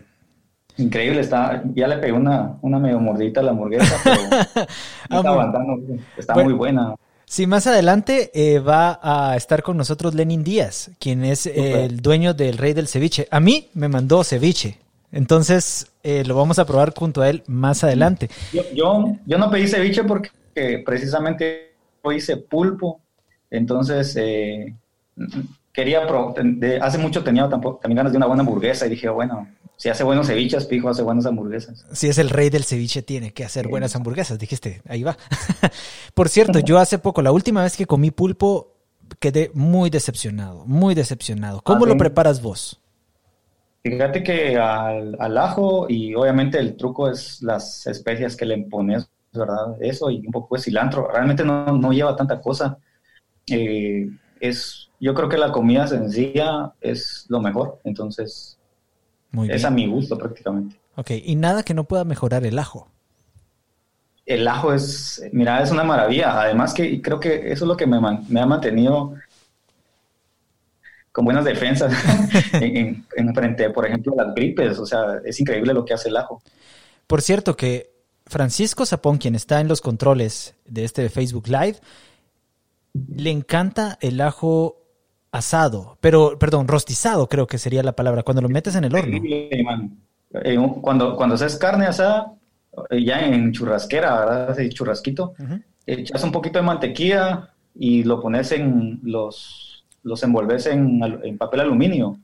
increíble, 0.76 1.20
está, 1.20 1.62
ya 1.74 1.88
le 1.88 1.96
pegué 1.96 2.12
una, 2.12 2.58
una 2.60 2.78
medio 2.78 3.00
mordita 3.00 3.40
a 3.40 3.44
la 3.44 3.50
hamburguesa, 3.52 3.96
pero 4.04 4.20
está 5.10 5.28
aguantando, 5.30 5.78
está 6.16 6.34
muy 6.34 6.52
buena. 6.52 6.94
Sí, 7.24 7.46
más 7.46 7.66
adelante 7.66 8.30
eh, 8.34 8.58
va 8.58 8.98
a 9.02 9.36
estar 9.36 9.62
con 9.62 9.76
nosotros 9.76 10.14
Lenin 10.14 10.42
Díaz, 10.42 10.90
quien 10.98 11.24
es 11.24 11.46
el 11.46 12.00
dueño 12.00 12.34
del 12.34 12.58
Rey 12.58 12.74
del 12.74 12.88
Ceviche. 12.88 13.28
A 13.30 13.40
mí 13.40 13.68
me 13.72 13.88
mandó 13.88 14.24
ceviche, 14.24 14.78
entonces 15.12 15.92
eh, 16.02 16.24
lo 16.26 16.34
vamos 16.34 16.58
a 16.58 16.66
probar 16.66 16.92
junto 16.94 17.22
a 17.22 17.30
él 17.30 17.44
más 17.46 17.84
adelante. 17.84 18.28
Yo, 18.52 18.62
yo, 18.74 19.16
yo 19.26 19.38
no 19.38 19.48
pedí 19.48 19.68
ceviche 19.68 20.02
porque 20.02 20.82
precisamente 20.84 21.69
hice 22.12 22.36
pulpo, 22.36 23.00
entonces 23.50 24.16
eh, 24.16 24.74
quería, 25.72 26.06
hace 26.80 26.98
mucho 26.98 27.22
tenía 27.24 27.48
también 27.48 27.96
ganas 27.96 28.12
de 28.12 28.18
una 28.18 28.26
buena 28.26 28.42
hamburguesa 28.42 28.86
y 28.86 28.90
dije, 28.90 29.08
bueno, 29.08 29.48
si 29.76 29.88
hace 29.88 30.04
buenos 30.04 30.26
ceviches, 30.26 30.66
pijo, 30.66 30.88
hace 30.88 31.02
buenas 31.02 31.26
hamburguesas. 31.26 31.86
Si 31.92 32.08
es 32.08 32.18
el 32.18 32.30
rey 32.30 32.50
del 32.50 32.64
ceviche, 32.64 33.02
tiene 33.02 33.32
que 33.32 33.44
hacer 33.44 33.68
buenas 33.68 33.96
hamburguesas, 33.96 34.38
dijiste, 34.38 34.82
ahí 34.86 35.02
va. 35.02 35.16
Por 36.14 36.28
cierto, 36.28 36.58
yo 36.58 36.78
hace 36.78 36.98
poco, 36.98 37.22
la 37.22 37.32
última 37.32 37.62
vez 37.62 37.76
que 37.76 37.86
comí 37.86 38.10
pulpo, 38.10 38.74
quedé 39.18 39.50
muy 39.54 39.90
decepcionado, 39.90 40.64
muy 40.66 40.94
decepcionado. 40.94 41.60
¿Cómo 41.62 41.86
lo 41.86 41.96
preparas 41.96 42.42
vos? 42.42 42.80
Fíjate 43.82 44.22
que 44.22 44.58
al, 44.58 45.16
al, 45.18 45.38
ajo 45.38 45.86
y 45.88 46.14
obviamente 46.14 46.58
el 46.58 46.76
truco 46.76 47.10
es 47.10 47.40
las 47.40 47.86
especias 47.86 48.36
que 48.36 48.44
le 48.44 48.58
pones 48.58 49.08
¿verdad? 49.32 49.76
Eso 49.80 50.10
y 50.10 50.26
un 50.26 50.32
poco 50.32 50.56
de 50.56 50.62
cilantro. 50.62 51.08
Realmente 51.10 51.44
no, 51.44 51.92
lleva 51.92 52.16
tanta 52.16 52.40
cosa. 52.40 52.78
Eh, 53.46 54.08
es, 54.40 54.88
yo 54.98 55.14
creo 55.14 55.28
que 55.28 55.38
la 55.38 55.52
comida 55.52 55.86
sencilla 55.86 56.72
es 56.80 57.26
lo 57.28 57.40
mejor, 57.40 57.80
entonces 57.84 58.58
es 59.48 59.64
a 59.64 59.70
mi 59.70 59.86
gusto 59.86 60.18
prácticamente. 60.18 60.76
Ok, 60.96 61.10
y 61.24 61.36
nada 61.36 61.62
que 61.62 61.74
no 61.74 61.84
pueda 61.84 62.04
mejorar 62.04 62.44
el 62.44 62.58
ajo. 62.58 62.88
El 64.26 64.46
ajo 64.46 64.72
es, 64.72 65.22
mira, 65.32 65.62
es 65.62 65.70
una 65.70 65.84
maravilla. 65.84 66.40
Además 66.40 66.74
que 66.74 67.00
creo 67.00 67.18
que 67.18 67.52
eso 67.52 67.64
es 67.64 67.68
lo 67.68 67.76
que 67.76 67.86
me, 67.86 67.96
ha 67.96 68.46
mantenido 68.46 69.14
con 71.12 71.24
buenas 71.24 71.44
defensas 71.44 71.92
en, 72.52 73.04
en, 73.16 73.34
frente, 73.34 73.70
por 73.70 73.86
ejemplo, 73.86 74.12
a 74.12 74.24
las 74.24 74.34
gripes. 74.34 74.78
O 74.78 74.86
sea, 74.86 75.20
es 75.24 75.38
increíble 75.40 75.72
lo 75.72 75.84
que 75.84 75.94
hace 75.94 76.08
el 76.08 76.16
ajo. 76.16 76.42
Por 77.06 77.22
cierto, 77.22 77.56
que 77.56 77.89
Francisco 78.30 78.86
Zapón, 78.86 79.18
quien 79.18 79.34
está 79.34 79.60
en 79.60 79.68
los 79.68 79.80
controles 79.80 80.54
de 80.64 80.84
este 80.84 81.08
Facebook 81.08 81.48
Live, 81.48 81.76
le 82.94 83.30
encanta 83.30 83.98
el 84.00 84.20
ajo 84.20 84.76
asado, 85.32 85.98
pero, 86.00 86.38
perdón, 86.38 86.68
rostizado 86.68 87.28
creo 87.28 87.46
que 87.46 87.58
sería 87.58 87.82
la 87.82 87.92
palabra, 87.92 88.22
cuando 88.22 88.42
lo 88.42 88.48
metes 88.48 88.76
en 88.76 88.84
el 88.84 88.94
horno. 88.94 89.18
Eh, 90.44 90.56
cuando, 90.80 91.16
cuando 91.16 91.34
haces 91.34 91.56
carne 91.56 91.86
asada, 91.86 92.32
eh, 92.90 93.04
ya 93.04 93.20
en 93.26 93.50
churrasquera, 93.52 94.18
¿verdad? 94.20 94.50
Ese 94.52 94.70
churrasquito, 94.70 95.34
echas 95.84 96.22
un 96.22 96.30
poquito 96.30 96.60
de 96.60 96.64
mantequilla 96.64 97.50
y 97.74 98.04
lo 98.04 98.20
pones 98.20 98.52
en 98.52 99.00
los, 99.02 99.84
los 100.04 100.22
envolves 100.22 100.66
en, 100.66 101.02
en 101.24 101.36
papel 101.36 101.60
aluminio. 101.60 102.16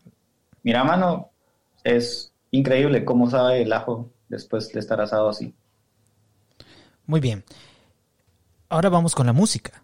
Mira, 0.63 0.85
mano, 0.85 1.31
es 1.83 2.33
increíble 2.53 3.05
cómo 3.05 3.29
sabe 3.29 3.63
el 3.63 3.73
ajo 3.73 4.09
después 4.29 4.73
de 4.73 4.79
estar 4.79 5.01
asado 5.01 5.29
así. 5.29 5.53
Muy 7.07 7.21
bien. 7.21 7.45
Ahora 8.69 8.89
vamos 8.89 9.15
con 9.15 9.27
la 9.27 9.33
música. 9.33 9.83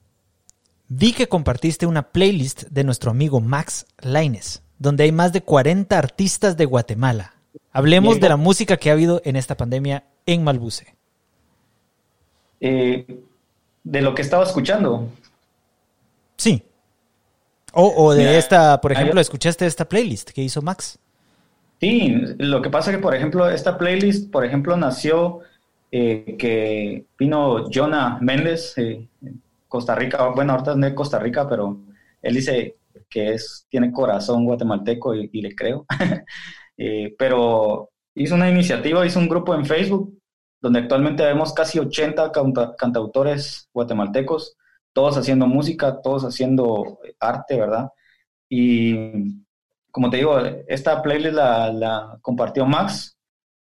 Vi 0.88 1.12
que 1.12 1.28
compartiste 1.28 1.86
una 1.86 2.10
playlist 2.10 2.64
de 2.64 2.84
nuestro 2.84 3.10
amigo 3.10 3.40
Max 3.40 3.86
Laines, 4.00 4.62
donde 4.78 5.04
hay 5.04 5.12
más 5.12 5.32
de 5.32 5.42
40 5.42 5.96
artistas 5.96 6.56
de 6.56 6.66
Guatemala. 6.66 7.34
Hablemos 7.70 8.20
de 8.20 8.28
la 8.28 8.36
música 8.36 8.76
que 8.76 8.90
ha 8.90 8.94
habido 8.94 9.22
en 9.24 9.36
esta 9.36 9.56
pandemia 9.56 10.04
en 10.26 10.44
Malbuce. 10.44 10.94
Eh, 12.60 13.06
de 13.84 14.02
lo 14.02 14.14
que 14.14 14.22
estaba 14.22 14.44
escuchando. 14.44 15.08
Sí. 16.36 16.62
O, 17.74 18.12
de 18.12 18.36
esta, 18.36 18.80
por 18.82 18.92
ejemplo, 18.92 19.18
¿escuchaste 19.18 19.64
esta 19.64 19.88
playlist 19.88 20.30
que 20.30 20.42
hizo 20.42 20.60
Max? 20.60 20.98
Sí, 21.80 22.14
lo 22.38 22.60
que 22.60 22.68
pasa 22.68 22.90
es 22.90 22.96
que, 22.96 23.02
por 23.02 23.14
ejemplo, 23.14 23.48
esta 23.48 23.78
playlist, 23.78 24.30
por 24.30 24.44
ejemplo, 24.44 24.76
nació 24.76 25.40
eh, 25.94 26.36
que 26.38 27.04
vino 27.18 27.68
Jonah 27.70 28.18
Méndez, 28.22 28.72
eh, 28.78 29.10
Costa 29.68 29.94
Rica, 29.94 30.26
bueno, 30.28 30.54
ahorita 30.54 30.74
no 30.74 30.86
es 30.86 30.94
Costa 30.94 31.18
Rica, 31.18 31.46
pero 31.46 31.82
él 32.22 32.34
dice 32.34 32.78
que 33.10 33.34
es, 33.34 33.66
tiene 33.68 33.92
corazón 33.92 34.46
guatemalteco 34.46 35.14
y, 35.14 35.28
le 35.40 35.54
creo. 35.54 35.86
Eh, 36.78 37.14
pero 37.18 37.90
hizo 38.14 38.34
una 38.34 38.48
iniciativa, 38.48 39.06
hizo 39.06 39.18
un 39.18 39.28
grupo 39.28 39.54
en 39.54 39.66
Facebook 39.66 40.18
donde 40.60 40.80
actualmente 40.80 41.22
vemos 41.22 41.52
casi 41.52 41.78
80 41.78 42.32
cantautores 42.78 43.68
guatemaltecos, 43.74 44.56
todos 44.92 45.18
haciendo 45.18 45.46
música, 45.46 46.00
todos 46.00 46.24
haciendo 46.24 46.98
arte, 47.20 47.60
¿verdad? 47.60 47.90
Y 48.48 49.44
como 49.92 50.08
te 50.08 50.16
digo, 50.16 50.38
esta 50.66 51.02
playlist 51.02 51.34
la, 51.34 51.70
la 51.72 52.18
compartió 52.22 52.64
Max, 52.64 53.16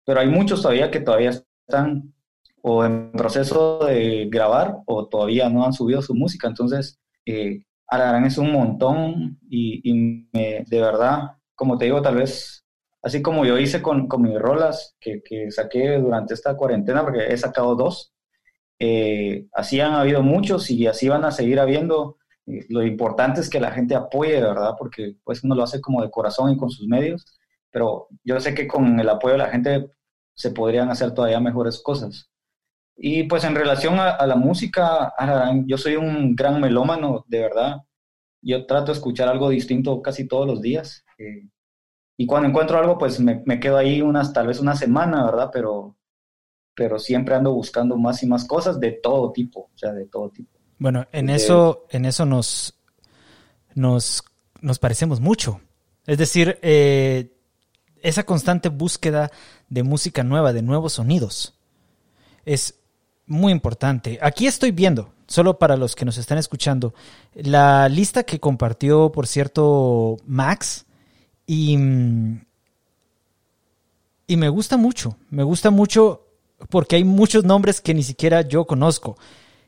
pero 0.04 0.20
hay 0.20 0.28
muchos 0.28 0.60
todavía 0.60 0.90
que 0.90 1.00
todavía 1.00 1.30
están 1.68 2.14
o 2.62 2.84
en 2.84 3.12
proceso 3.12 3.84
de 3.84 4.28
grabar 4.30 4.78
o 4.86 5.06
todavía 5.06 5.48
no 5.48 5.64
han 5.64 5.72
subido 5.72 6.02
su 6.02 6.14
música. 6.14 6.48
Entonces, 6.48 6.98
eh, 7.26 7.62
es 8.26 8.38
un 8.38 8.52
montón 8.52 9.38
y, 9.48 10.28
de 10.32 10.80
verdad, 10.80 11.32
como 11.54 11.78
te 11.78 11.86
digo, 11.86 12.02
tal 12.02 12.16
vez 12.16 12.64
así 13.02 13.22
como 13.22 13.44
yo 13.44 13.58
hice 13.58 13.80
con, 13.80 14.08
con 14.08 14.22
mis 14.22 14.38
rolas 14.38 14.96
que, 15.00 15.22
que, 15.24 15.50
saqué 15.50 15.98
durante 15.98 16.34
esta 16.34 16.56
cuarentena, 16.56 17.02
porque 17.04 17.26
he 17.28 17.36
sacado 17.36 17.74
dos, 17.76 18.12
eh, 18.78 19.46
así 19.52 19.80
han 19.80 19.94
habido 19.94 20.22
muchos 20.22 20.70
y 20.70 20.86
así 20.86 21.08
van 21.08 21.24
a 21.24 21.30
seguir 21.30 21.60
habiendo. 21.60 22.18
Eh, 22.46 22.66
lo 22.68 22.82
importante 22.82 23.40
es 23.40 23.48
que 23.48 23.60
la 23.60 23.70
gente 23.72 23.94
apoye, 23.94 24.40
¿verdad? 24.40 24.74
Porque 24.78 25.16
pues 25.24 25.44
uno 25.44 25.54
lo 25.54 25.62
hace 25.62 25.80
como 25.80 26.02
de 26.02 26.10
corazón 26.10 26.50
y 26.50 26.56
con 26.56 26.70
sus 26.70 26.86
medios, 26.88 27.24
pero 27.70 28.08
yo 28.24 28.40
sé 28.40 28.54
que 28.54 28.66
con 28.68 29.00
el 29.00 29.08
apoyo 29.08 29.32
de 29.34 29.38
la 29.38 29.50
gente 29.50 29.90
se 30.38 30.52
podrían 30.52 30.88
hacer 30.88 31.12
todavía 31.12 31.40
mejores 31.40 31.82
cosas. 31.82 32.30
Y 32.96 33.24
pues 33.24 33.42
en 33.42 33.56
relación 33.56 33.98
a, 33.98 34.24
la 34.24 34.36
música, 34.36 35.12
yo 35.66 35.76
soy 35.76 35.96
un 35.96 36.36
gran 36.36 36.60
melómano, 36.60 37.24
de 37.26 37.40
verdad. 37.40 37.78
Yo 38.40 38.64
trato 38.64 38.86
de 38.86 38.92
escuchar 38.92 39.28
algo 39.28 39.48
distinto 39.48 40.00
casi 40.00 40.28
todos 40.28 40.46
los 40.46 40.62
días. 40.62 41.04
Eh, 41.18 41.48
y 42.16 42.26
cuando 42.26 42.48
encuentro 42.48 42.78
algo, 42.78 42.98
pues 42.98 43.18
me, 43.18 43.42
quedo 43.58 43.78
ahí 43.78 44.00
unas, 44.00 44.32
tal 44.32 44.46
vez 44.46 44.60
una 44.60 44.76
semana, 44.76 45.24
¿verdad? 45.24 45.50
Pero, 45.52 45.96
pero 46.72 47.00
siempre 47.00 47.34
ando 47.34 47.52
buscando 47.52 47.96
más 47.96 48.22
y 48.22 48.28
más 48.28 48.44
cosas 48.44 48.78
de 48.78 48.92
todo 48.92 49.32
tipo, 49.32 49.70
o 49.74 49.78
sea, 49.78 49.92
de 49.92 50.06
todo 50.06 50.30
tipo. 50.30 50.56
Bueno, 50.78 51.04
en 51.10 51.30
eso, 51.30 51.86
en 51.90 52.04
eso 52.04 52.26
nos, 52.26 52.78
nos, 53.74 54.22
nos 54.60 54.78
parecemos 54.78 55.20
mucho. 55.20 55.60
Es 56.06 56.18
decir, 56.18 56.60
eh, 56.62 57.36
esa 58.02 58.24
constante 58.24 58.68
búsqueda 58.68 59.30
de 59.68 59.82
música 59.82 60.22
nueva, 60.22 60.52
de 60.52 60.62
nuevos 60.62 60.94
sonidos, 60.94 61.54
es 62.44 62.74
muy 63.26 63.52
importante. 63.52 64.18
Aquí 64.22 64.46
estoy 64.46 64.70
viendo, 64.70 65.12
solo 65.26 65.58
para 65.58 65.76
los 65.76 65.94
que 65.94 66.04
nos 66.04 66.18
están 66.18 66.38
escuchando, 66.38 66.94
la 67.34 67.88
lista 67.88 68.24
que 68.24 68.40
compartió, 68.40 69.12
por 69.12 69.26
cierto, 69.26 70.16
Max. 70.26 70.86
Y, 71.46 71.74
y 74.26 74.36
me 74.36 74.48
gusta 74.48 74.76
mucho, 74.76 75.16
me 75.30 75.42
gusta 75.42 75.70
mucho 75.70 76.26
porque 76.70 76.96
hay 76.96 77.04
muchos 77.04 77.44
nombres 77.44 77.80
que 77.80 77.94
ni 77.94 78.02
siquiera 78.02 78.42
yo 78.42 78.66
conozco. 78.66 79.16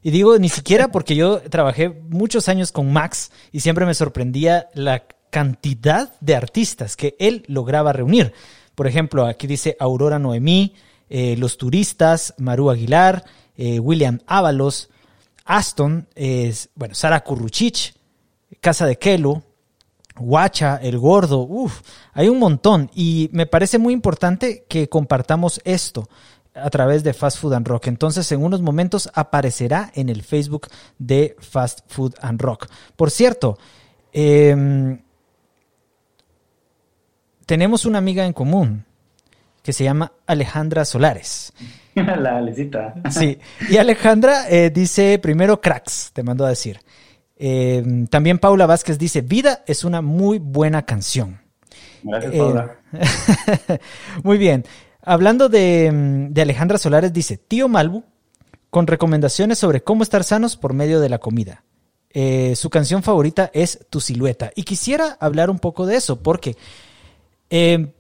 Y 0.03 0.11
digo 0.11 0.39
ni 0.39 0.49
siquiera 0.49 0.89
porque 0.89 1.15
yo 1.15 1.41
trabajé 1.43 1.91
muchos 2.09 2.49
años 2.49 2.73
con 2.73 2.93
Max 2.93 3.31
y 3.53 3.61
siempre 3.61 3.85
me 3.85 3.95
sorprendía 3.95 4.69
la 4.75 5.05
cantidad 5.31 6.13
de 6.21 6.35
artistas 6.35 6.97
que 6.97 7.17
él 7.19 7.45
lograba 7.47 7.93
reunir. 7.93 8.33
Por 8.81 8.87
ejemplo, 8.87 9.27
aquí 9.27 9.47
dice 9.47 9.77
Aurora 9.79 10.19
Noemí, 10.19 10.75
eh, 11.11 11.37
Los 11.37 11.59
Turistas, 11.59 12.33
Maru 12.39 12.71
Aguilar, 12.71 13.27
eh, 13.55 13.79
William 13.79 14.21
Ábalos, 14.27 14.89
Aston, 15.45 16.09
es, 16.15 16.71
bueno, 16.75 16.95
Sara 16.95 17.21
Curruchich, 17.21 17.95
Casa 18.63 18.87
de 18.87 18.97
Kelo, 18.97 19.43
Guacha, 20.17 20.77
El 20.77 20.99
Gordo, 20.99 21.41
uff, 21.41 21.83
hay 22.15 22.31
un 22.31 22.39
montón. 22.39 22.91
Y 22.95 23.29
me 23.35 23.45
parece 23.45 23.77
muy 23.77 23.93
importante 23.93 24.65
que 24.67 24.89
compartamos 24.89 25.61
esto 25.65 26.09
a 26.55 26.71
través 26.71 27.05
de 27.05 27.13
Fast 27.13 27.37
Food 27.37 27.53
and 27.53 27.69
Rock. 27.69 27.89
Entonces, 27.89 28.33
en 28.33 28.43
unos 28.43 28.63
momentos 28.63 29.11
aparecerá 29.13 29.93
en 29.95 30.09
el 30.09 30.23
Facebook 30.23 30.69
de 30.99 31.37
Fast 31.39 31.81
Food 31.87 32.15
and 32.23 32.41
Rock. 32.41 32.69
Por 32.97 33.11
cierto, 33.11 33.59
eh, 34.15 35.03
tenemos 37.51 37.85
una 37.85 37.99
amiga 37.99 38.27
en 38.27 38.33
común 38.33 38.85
que 39.65 39.73
se 39.73 39.83
llama 39.83 40.13
Alejandra 40.25 40.85
Solares. 40.85 41.53
La 41.97 42.37
Alecita. 42.37 42.95
Sí, 43.11 43.41
y 43.69 43.77
Alejandra 43.77 44.49
eh, 44.49 44.71
dice 44.71 45.19
primero 45.19 45.61
cracks, 45.61 46.13
te 46.13 46.23
mando 46.23 46.47
a 46.47 46.51
decir. 46.51 46.79
Eh, 47.37 48.07
también 48.09 48.39
Paula 48.39 48.67
Vázquez 48.67 49.01
dice, 49.01 49.23
Vida 49.23 49.65
es 49.67 49.83
una 49.83 50.01
muy 50.01 50.39
buena 50.39 50.83
canción. 50.87 51.41
Gracias, 52.05 52.33
Paula. 52.37 52.77
Eh, 52.93 53.79
muy 54.23 54.39
bien. 54.39 54.65
Hablando 55.03 55.49
de, 55.49 55.91
mm, 55.93 56.33
de, 56.33 56.43
Alejandra 56.43 56.79
Solares, 56.79 57.13
dice, 57.13 57.37
tío 57.37 57.67
Malbu, 57.67 58.05
con 58.71 58.87
recomendaciones 58.87 59.59
sobre 59.59 59.83
cómo 59.83 60.05
estar 60.05 60.23
sanos 60.23 60.57
por 60.57 60.73
medio 60.73 61.01
de 61.01 61.09
la 61.09 61.19
comida. 61.19 61.65
su 62.55 62.71
canción 62.71 63.03
favorita 63.03 63.51
es 63.53 63.87
Tu 63.91 64.01
Silueta. 64.01 64.53
Y 64.55 64.63
quisiera 64.63 65.17
hablar 65.19 65.51
un 65.51 65.59
poco 65.59 65.85
de 65.85 65.97
eso, 65.97 66.23
porque 66.23 66.57
eh, 67.51 67.93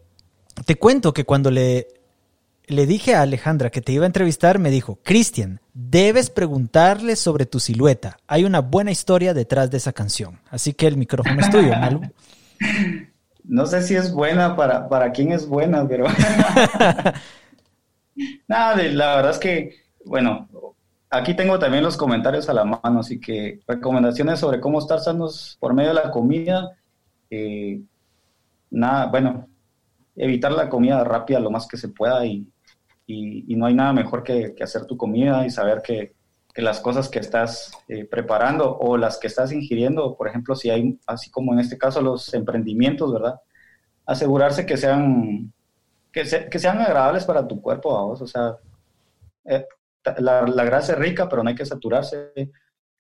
te 0.64 0.76
cuento 0.76 1.12
que 1.12 1.24
cuando 1.24 1.50
le, 1.50 1.88
le 2.66 2.86
dije 2.86 3.14
a 3.14 3.22
Alejandra 3.22 3.70
que 3.70 3.80
te 3.80 3.92
iba 3.92 4.04
a 4.04 4.06
entrevistar, 4.06 4.58
me 4.58 4.70
dijo, 4.70 4.98
Cristian, 5.02 5.60
debes 5.74 6.30
preguntarle 6.30 7.16
sobre 7.16 7.46
tu 7.46 7.58
silueta. 7.60 8.18
Hay 8.26 8.44
una 8.44 8.60
buena 8.60 8.90
historia 8.92 9.34
detrás 9.34 9.70
de 9.70 9.78
esa 9.78 9.92
canción. 9.92 10.38
Así 10.50 10.72
que 10.72 10.86
el 10.86 10.96
micrófono 10.96 11.40
es 11.40 11.50
tuyo, 11.50 11.76
Malu. 11.76 12.00
No 13.42 13.64
sé 13.66 13.82
si 13.82 13.96
es 13.96 14.12
buena 14.12 14.54
para, 14.54 14.86
para 14.88 15.10
quién 15.10 15.32
es 15.32 15.48
buena, 15.48 15.88
pero... 15.88 16.04
Nada, 18.46 18.76
la 18.76 19.16
verdad 19.16 19.32
es 19.32 19.38
que, 19.38 19.76
bueno, 20.04 20.46
aquí 21.08 21.34
tengo 21.34 21.58
también 21.58 21.82
los 21.82 21.96
comentarios 21.96 22.48
a 22.48 22.52
la 22.52 22.64
mano, 22.64 23.00
así 23.00 23.18
que 23.18 23.60
recomendaciones 23.66 24.38
sobre 24.38 24.60
cómo 24.60 24.78
estar 24.78 25.00
sanos 25.00 25.56
por 25.58 25.74
medio 25.74 25.88
de 25.88 25.94
la 25.96 26.10
comida. 26.10 26.76
Eh, 27.30 27.80
nada, 28.70 29.06
bueno, 29.06 29.48
evitar 30.16 30.52
la 30.52 30.68
comida 30.68 31.02
rápida 31.04 31.40
lo 31.40 31.50
más 31.50 31.66
que 31.66 31.76
se 31.76 31.88
pueda 31.88 32.24
y, 32.26 32.46
y, 33.06 33.56
no 33.56 33.66
hay 33.66 33.74
nada 33.74 33.92
mejor 33.92 34.22
que, 34.22 34.54
hacer 34.62 34.86
tu 34.86 34.96
comida 34.96 35.44
y 35.46 35.50
saber 35.50 35.82
que, 35.82 36.14
las 36.56 36.80
cosas 36.80 37.08
que 37.08 37.20
estás 37.20 37.72
eh, 37.88 38.04
preparando 38.04 38.76
o 38.76 38.96
las 38.96 39.18
que 39.18 39.28
estás 39.28 39.52
ingiriendo, 39.52 40.16
por 40.16 40.28
ejemplo, 40.28 40.54
si 40.54 40.68
hay, 40.68 40.98
así 41.06 41.30
como 41.30 41.54
en 41.54 41.60
este 41.60 41.78
caso 41.78 42.02
los 42.02 42.34
emprendimientos, 42.34 43.12
¿verdad? 43.12 43.40
Asegurarse 44.04 44.66
que 44.66 44.76
sean, 44.76 45.52
que, 46.12 46.24
que 46.50 46.58
sean 46.58 46.80
agradables 46.80 47.24
para 47.24 47.46
tu 47.46 47.62
cuerpo, 47.62 48.08
vos, 48.08 48.20
o 48.20 48.26
sea, 48.26 48.56
eh, 49.44 49.64
la, 50.18 50.42
la, 50.42 50.64
grasa 50.64 50.92
es 50.92 50.98
rica, 50.98 51.28
pero 51.28 51.42
no 51.42 51.48
hay 51.48 51.54
que 51.54 51.64
saturarse. 51.64 52.32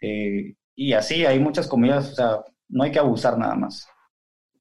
Eh, 0.00 0.54
y 0.74 0.92
así 0.94 1.26
hay 1.26 1.38
muchas 1.40 1.66
comidas, 1.66 2.12
o 2.12 2.14
sea, 2.14 2.44
no 2.68 2.84
hay 2.84 2.92
que 2.92 3.00
abusar 3.00 3.36
nada 3.36 3.56
más 3.56 3.86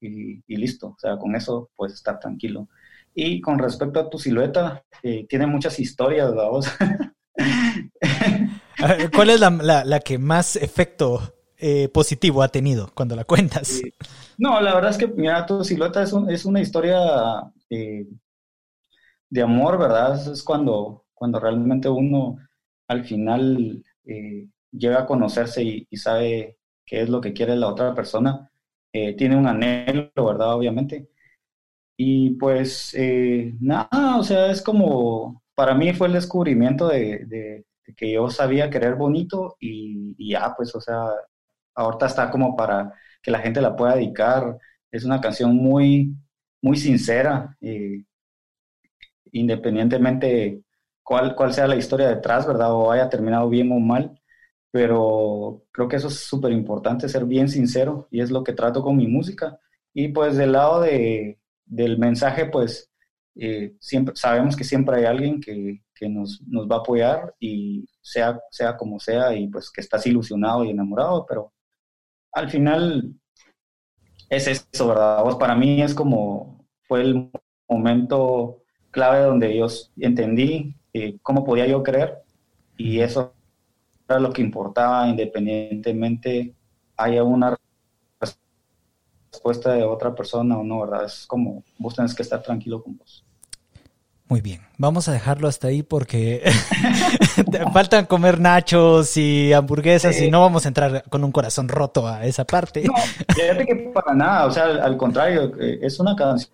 y, 0.00 0.42
listo. 0.56 0.88
O 0.88 0.98
sea, 0.98 1.18
con 1.18 1.34
eso 1.34 1.70
puedes 1.76 1.94
estar 1.94 2.18
tranquilo. 2.18 2.68
Y 3.14 3.40
con 3.40 3.58
respecto 3.58 4.00
a 4.00 4.08
tu 4.08 4.18
silueta, 4.18 4.84
eh, 5.02 5.26
tiene 5.28 5.46
muchas 5.46 5.78
historias, 5.80 6.34
vamos. 6.34 6.66
¿Cuál 9.14 9.30
es 9.30 9.40
la, 9.40 10.00
que 10.00 10.18
más 10.18 10.56
efecto 10.56 11.34
eh, 11.58 11.88
positivo 11.88 12.42
ha 12.42 12.48
tenido 12.48 12.90
cuando 12.94 13.16
la 13.16 13.24
cuentas? 13.24 13.82
No, 14.38 14.60
la 14.60 14.74
verdad 14.74 14.90
es 14.90 14.98
que, 14.98 15.06
mira, 15.08 15.44
tu 15.44 15.62
silueta 15.64 16.02
es, 16.02 16.14
es 16.28 16.44
una 16.44 16.60
historia 16.60 16.98
eh, 17.68 18.06
de 19.28 19.42
amor, 19.42 19.78
¿verdad? 19.78 20.32
Es 20.32 20.42
cuando, 20.42 21.04
cuando 21.14 21.38
realmente 21.38 21.88
uno 21.88 22.38
al 22.88 23.04
final 23.04 23.84
eh, 24.04 24.48
llega 24.72 25.00
a 25.00 25.06
conocerse 25.06 25.62
y, 25.62 25.86
sabe 25.96 26.58
qué 26.84 27.02
es 27.02 27.08
lo 27.08 27.20
que 27.20 27.32
quiere 27.32 27.54
la 27.54 27.68
otra 27.68 27.94
persona. 27.94 28.49
Tiene 28.92 29.36
un 29.36 29.46
anhelo, 29.46 30.10
¿verdad? 30.16 30.54
Obviamente. 30.54 31.08
Y 31.96 32.30
pues, 32.32 32.94
nada, 33.60 34.18
o 34.18 34.22
sea, 34.22 34.50
es 34.50 34.62
como, 34.62 35.42
para 35.54 35.74
mí 35.74 35.92
fue 35.92 36.08
el 36.08 36.14
descubrimiento 36.14 36.88
de 36.88 37.64
que 37.96 38.12
yo 38.12 38.30
sabía 38.30 38.70
querer 38.70 38.94
bonito 38.96 39.56
y, 39.60 40.14
ya, 40.30 40.54
pues, 40.56 40.74
o 40.74 40.80
sea, 40.80 40.96
ahorita 41.74 42.06
está 42.06 42.30
como 42.30 42.56
para 42.56 42.92
que 43.22 43.30
la 43.30 43.40
gente 43.40 43.60
la 43.60 43.76
pueda 43.76 43.94
dedicar. 43.96 44.58
Es 44.90 45.04
una 45.04 45.20
canción 45.20 45.56
muy, 45.56 46.14
muy 46.62 46.76
sincera, 46.76 47.56
eh, 47.60 48.04
independientemente 49.32 50.62
cuál, 51.02 51.34
cuál 51.34 51.52
sea 51.52 51.66
la 51.66 51.76
historia 51.76 52.08
detrás, 52.08 52.46
¿verdad? 52.46 52.72
O 52.72 52.90
haya 52.90 53.08
terminado 53.08 53.48
bien 53.48 53.70
o 53.72 53.78
mal. 53.80 54.19
Pero 54.70 55.64
creo 55.72 55.88
que 55.88 55.96
eso 55.96 56.08
es 56.08 56.20
súper 56.20 56.52
importante, 56.52 57.08
ser 57.08 57.24
bien 57.24 57.48
sincero, 57.48 58.08
y 58.10 58.20
es 58.20 58.30
lo 58.30 58.44
que 58.44 58.52
trato 58.52 58.82
con 58.82 58.96
mi 58.96 59.08
música. 59.08 59.58
Y 59.92 60.08
pues 60.08 60.36
del 60.36 60.52
lado 60.52 60.80
de, 60.82 61.40
del 61.64 61.98
mensaje, 61.98 62.46
pues 62.46 62.90
eh, 63.36 63.74
siempre, 63.80 64.14
sabemos 64.16 64.56
que 64.56 64.64
siempre 64.64 64.96
hay 64.96 65.04
alguien 65.04 65.40
que, 65.40 65.82
que 65.94 66.08
nos, 66.08 66.42
nos, 66.46 66.68
va 66.68 66.76
a 66.76 66.78
apoyar 66.80 67.34
y 67.38 67.86
sea, 68.00 68.40
sea 68.50 68.76
como 68.76 68.98
sea 69.00 69.34
y 69.34 69.48
pues 69.48 69.70
que 69.70 69.80
estás 69.80 70.06
ilusionado 70.06 70.64
y 70.64 70.70
enamorado, 70.70 71.24
pero 71.28 71.52
al 72.32 72.50
final 72.50 73.14
es 74.28 74.46
eso, 74.46 74.88
¿verdad? 74.88 75.22
Vos 75.24 75.36
para 75.36 75.54
mí 75.54 75.82
es 75.82 75.94
como 75.94 76.66
fue 76.82 77.02
el 77.02 77.30
momento 77.68 78.62
clave 78.90 79.20
donde 79.20 79.56
yo 79.56 79.66
entendí 79.98 80.74
eh, 80.92 81.18
cómo 81.22 81.44
podía 81.44 81.66
yo 81.66 81.82
creer 81.82 82.18
y 82.76 83.00
eso 83.00 83.34
era 84.10 84.20
lo 84.20 84.32
que 84.32 84.42
importaba 84.42 85.06
independientemente 85.08 86.54
haya 86.96 87.22
una 87.22 87.56
respuesta 89.30 89.72
de 89.72 89.84
otra 89.84 90.14
persona 90.14 90.58
o 90.58 90.64
no, 90.64 90.80
¿verdad? 90.80 91.04
Es 91.04 91.26
como 91.26 91.62
vos 91.78 91.94
tenés 91.94 92.14
que 92.14 92.22
estar 92.22 92.42
tranquilo 92.42 92.82
con 92.82 92.98
vos. 92.98 93.24
Muy 94.26 94.40
bien, 94.40 94.60
vamos 94.78 95.08
a 95.08 95.12
dejarlo 95.12 95.48
hasta 95.48 95.68
ahí 95.68 95.82
porque 95.82 96.42
faltan 97.72 98.06
comer 98.06 98.38
nachos 98.38 99.16
y 99.16 99.52
hamburguesas 99.52 100.20
y 100.20 100.30
no 100.30 100.40
vamos 100.40 100.64
a 100.64 100.68
entrar 100.68 101.04
con 101.08 101.24
un 101.24 101.32
corazón 101.32 101.68
roto 101.68 102.06
a 102.06 102.24
esa 102.24 102.44
parte. 102.44 102.84
No, 102.84 102.94
fíjate 103.34 103.66
que 103.66 103.90
para 103.92 104.14
nada, 104.14 104.46
o 104.46 104.50
sea, 104.50 104.64
al, 104.64 104.96
contrario, 104.96 105.52
eh, 105.60 105.80
es 105.82 105.98
una 105.98 106.14
canción, 106.14 106.52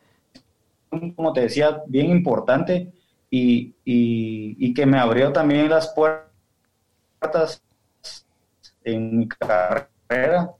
como 1.14 1.34
te 1.34 1.42
decía, 1.42 1.82
bien 1.86 2.10
importante 2.10 2.92
y, 3.30 3.74
y 3.84 4.72
que 4.72 4.86
me 4.86 4.98
abrió 4.98 5.32
también 5.32 5.68
las 5.68 5.88
puertas 5.88 6.35
en 8.84 9.18
mi 9.18 9.28
carrera 9.28 10.50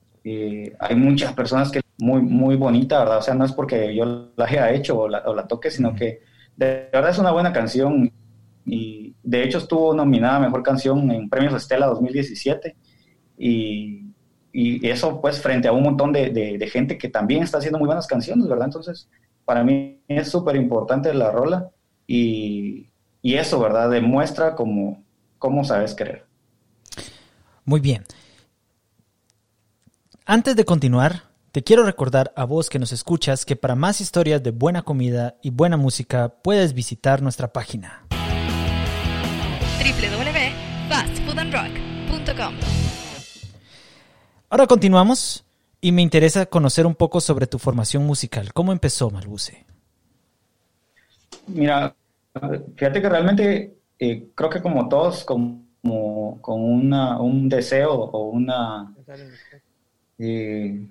hay 0.80 0.96
muchas 0.96 1.32
personas 1.34 1.70
que 1.70 1.80
muy, 1.98 2.20
muy 2.20 2.56
bonita, 2.56 2.98
¿verdad? 2.98 3.18
O 3.18 3.22
sea, 3.22 3.34
no 3.34 3.44
es 3.44 3.52
porque 3.52 3.94
yo 3.94 4.30
la 4.36 4.44
haya 4.44 4.72
hecho 4.72 4.98
o 4.98 5.08
la, 5.08 5.46
toque, 5.46 5.70
sino 5.70 5.94
que 5.94 6.20
de 6.56 6.88
verdad 6.92 7.10
es 7.10 7.18
una 7.18 7.32
buena 7.32 7.52
canción 7.52 8.10
y 8.64 9.14
de 9.22 9.44
hecho 9.44 9.58
estuvo 9.58 9.94
nominada 9.94 10.36
a 10.36 10.40
Mejor 10.40 10.62
Canción 10.62 11.10
en 11.10 11.28
Premios 11.28 11.54
Estela 11.54 11.86
2017 11.86 12.76
y, 13.38 14.06
y 14.52 14.88
eso 14.88 15.20
pues 15.20 15.40
frente 15.40 15.68
a 15.68 15.72
un 15.72 15.84
montón 15.84 16.12
de, 16.12 16.30
de, 16.30 16.66
gente 16.68 16.98
que 16.98 17.08
también 17.08 17.42
está 17.42 17.58
haciendo 17.58 17.78
muy 17.78 17.86
buenas 17.86 18.06
canciones, 18.06 18.48
¿verdad? 18.48 18.66
Entonces, 18.66 19.08
para 19.44 19.62
mí 19.62 20.00
es 20.08 20.28
súper 20.28 20.56
importante 20.56 21.14
la 21.14 21.30
rola 21.30 21.70
y, 22.06 22.88
y, 23.22 23.34
eso, 23.34 23.60
¿verdad? 23.60 23.90
Demuestra 23.90 24.54
cómo, 24.54 25.04
cómo 25.38 25.64
sabes 25.64 25.94
querer. 25.94 26.25
Muy 27.66 27.80
bien. 27.80 28.04
Antes 30.24 30.56
de 30.56 30.64
continuar, 30.64 31.24
te 31.50 31.64
quiero 31.64 31.82
recordar 31.82 32.32
a 32.36 32.44
vos 32.44 32.70
que 32.70 32.78
nos 32.78 32.92
escuchas 32.92 33.44
que 33.44 33.56
para 33.56 33.74
más 33.74 34.00
historias 34.00 34.40
de 34.42 34.52
buena 34.52 34.82
comida 34.82 35.36
y 35.42 35.50
buena 35.50 35.76
música 35.76 36.28
puedes 36.42 36.72
visitar 36.74 37.22
nuestra 37.22 37.52
página 37.52 38.06
www.fastfoodandrock.com. 39.78 42.54
Ahora 44.48 44.68
continuamos 44.68 45.44
y 45.80 45.90
me 45.92 46.02
interesa 46.02 46.46
conocer 46.46 46.86
un 46.86 46.94
poco 46.94 47.20
sobre 47.20 47.48
tu 47.48 47.58
formación 47.58 48.06
musical. 48.06 48.52
¿Cómo 48.52 48.70
empezó 48.72 49.10
Malbuce? 49.10 49.66
Mira, 51.48 51.96
fíjate 52.76 53.02
que 53.02 53.08
realmente 53.08 53.76
eh, 53.98 54.28
creo 54.34 54.50
que 54.50 54.62
como 54.62 54.88
todos, 54.88 55.24
como, 55.24 55.65
con 56.40 56.60
un 56.62 57.48
deseo 57.48 57.92
o 57.92 58.28
una 58.30 58.94
eh, 60.18 60.88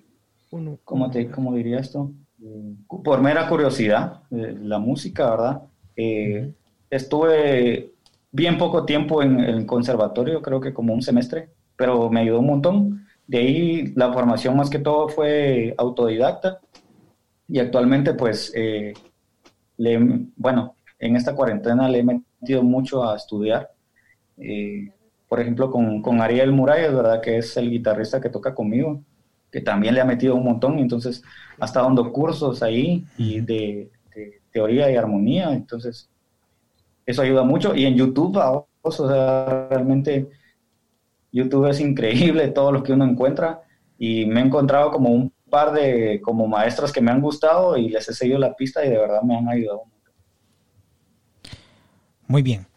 ¿cómo, 0.84 1.10
te, 1.10 1.30
¿cómo 1.30 1.54
diría 1.54 1.80
esto? 1.80 2.12
Eh, 2.42 2.76
por 2.88 3.22
mera 3.22 3.48
curiosidad, 3.48 4.22
eh, 4.32 4.56
la 4.62 4.80
música, 4.80 5.30
¿verdad? 5.30 5.62
Eh, 5.96 6.54
estuve 6.90 7.94
bien 8.32 8.58
poco 8.58 8.86
tiempo 8.86 9.22
en 9.24 9.40
el 9.40 9.66
conservatorio, 9.66 10.42
creo 10.42 10.60
que 10.60 10.74
como 10.74 10.94
un 10.94 11.02
semestre, 11.02 11.50
pero 11.76 12.10
me 12.10 12.22
ayudó 12.22 12.40
un 12.40 12.48
montón. 12.48 13.08
De 13.28 13.40
ahí 13.40 13.94
la 13.96 14.14
formación 14.14 14.56
más 14.56 14.70
que 14.70 14.80
todo 14.80 15.10
fue 15.10 15.74
autodidacta 15.78 16.60
y 17.48 17.60
actualmente 17.60 18.14
pues, 18.14 18.54
le, 19.78 20.28
bueno, 20.36 20.76
en 21.00 21.16
esta 21.16 21.34
cuarentena 21.34 21.90
le 21.90 22.00
he 22.00 22.04
metido 22.04 22.62
mucho 22.62 23.10
a 23.10 23.16
estudiar. 23.16 23.72
Por 25.28 25.40
ejemplo, 25.40 25.72
con, 25.72 26.02
con 26.02 26.22
Ariel 26.22 26.52
Muralles, 26.52 26.94
¿verdad? 26.94 27.22
Que 27.22 27.38
es 27.38 27.56
el 27.58 27.70
guitarrista 27.70 28.22
que 28.22 28.30
toca 28.30 28.54
conmigo 28.54 29.02
que 29.56 29.62
también 29.62 29.96
le 29.96 30.02
ha 30.02 30.06
metido 30.06 30.36
un 30.36 30.44
montón, 30.44 30.80
entonces 30.80 31.24
ha 31.62 31.64
estado 31.64 31.86
dando 31.86 32.12
cursos 32.12 32.62
ahí 32.62 33.06
y 33.18 33.40
de, 33.40 33.90
teoría 34.52 34.92
y 34.92 34.98
armonía, 34.98 35.54
entonces 35.54 36.10
eso 37.06 37.22
ayuda 37.22 37.46
mucho. 37.46 37.74
Y 37.74 37.86
en 37.86 37.96
YouTube, 37.96 38.38
o 38.38 38.92
sea, 38.92 39.68
realmente 39.70 40.30
YouTube 41.32 41.70
es 41.70 41.80
increíble 41.80 42.48
todo 42.54 42.74
lo 42.74 42.84
que 42.84 42.92
uno 42.92 43.06
encuentra 43.06 43.62
y 43.98 44.26
me 44.26 44.42
he 44.42 44.44
encontrado 44.44 44.92
como 44.92 45.10
un 45.10 45.32
par 45.50 45.72
de 45.72 46.20
como 46.22 46.48
maestros 46.48 46.92
que 46.92 47.00
me 47.00 47.12
han 47.12 47.22
gustado 47.22 47.78
y 47.78 47.88
les 47.88 48.10
he 48.10 48.14
seguido 48.14 48.40
la 48.40 48.54
pista 48.58 48.86
y 48.86 48.90
de 48.90 48.98
verdad 48.98 49.22
me 49.22 49.38
han 49.38 49.48
ayudado 49.48 49.86
mucho. 49.86 50.12
Muy 52.28 52.42
bien. 52.42 52.68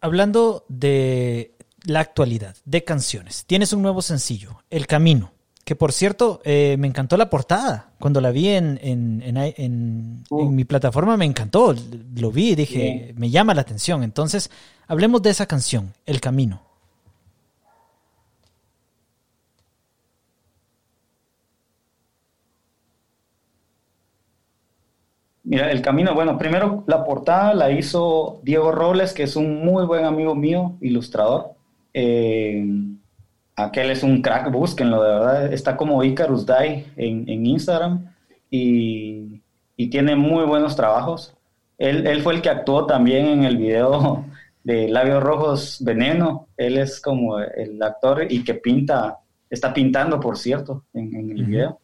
Hablando 0.00 0.64
de 0.68 1.56
la 1.84 2.00
actualidad, 2.00 2.56
de 2.64 2.84
canciones, 2.84 3.44
tienes 3.46 3.72
un 3.72 3.82
nuevo 3.82 4.02
sencillo, 4.02 4.62
El 4.70 4.86
Camino. 4.86 5.32
Que 5.64 5.76
por 5.76 5.92
cierto, 5.92 6.40
eh, 6.44 6.76
me 6.78 6.88
encantó 6.88 7.16
la 7.16 7.30
portada. 7.30 7.92
Cuando 8.00 8.20
la 8.20 8.30
vi 8.30 8.48
en, 8.48 8.80
en, 8.82 9.22
en, 9.22 10.24
uh. 10.30 10.50
mi 10.50 10.64
plataforma 10.64 11.16
me 11.16 11.26
encantó. 11.26 11.74
Lo 12.16 12.32
vi 12.32 12.50
y 12.50 12.54
dije, 12.56 13.14
me 13.16 13.30
llama 13.30 13.54
la 13.54 13.60
atención. 13.60 14.02
Entonces, 14.02 14.50
hablemos 14.88 15.22
de 15.22 15.30
esa 15.30 15.46
canción, 15.46 15.92
El 16.06 16.20
Camino. 16.20 16.69
Mira, 25.50 25.68
El 25.72 25.82
Camino, 25.82 26.14
bueno, 26.14 26.38
primero 26.38 26.84
la 26.86 27.04
portada 27.04 27.54
la 27.54 27.72
hizo 27.72 28.38
Diego 28.44 28.70
Robles, 28.70 29.12
que 29.12 29.24
es 29.24 29.34
un 29.34 29.64
muy 29.64 29.84
buen 29.84 30.04
amigo 30.04 30.36
mío, 30.36 30.76
ilustrador. 30.80 31.54
Eh, 31.92 32.64
Aquel 33.56 33.90
es 33.90 34.04
un 34.04 34.22
crack, 34.22 34.48
búsquenlo, 34.52 35.02
de 35.02 35.08
verdad. 35.08 35.52
Está 35.52 35.76
como 35.76 36.04
Icarus 36.04 36.46
Dai 36.46 36.86
en, 36.96 37.44
Instagram 37.44 38.06
y, 38.48 39.42
tiene 39.90 40.14
muy 40.14 40.44
buenos 40.44 40.76
trabajos. 40.76 41.34
Él, 41.78 42.22
fue 42.22 42.34
el 42.34 42.42
que 42.42 42.48
actuó 42.48 42.86
también 42.86 43.26
en 43.26 43.42
el 43.42 43.56
video 43.56 44.24
de 44.62 44.86
Labios 44.86 45.20
Rojos 45.20 45.78
Veneno. 45.80 46.46
Él 46.56 46.78
es 46.78 47.00
como 47.00 47.40
el 47.40 47.82
actor 47.82 48.24
y 48.30 48.44
que 48.44 48.54
pinta, 48.54 49.18
está 49.50 49.74
pintando, 49.74 50.20
por 50.20 50.38
cierto, 50.38 50.84
en, 50.94 51.12
el 51.12 51.44
video. 51.44 51.80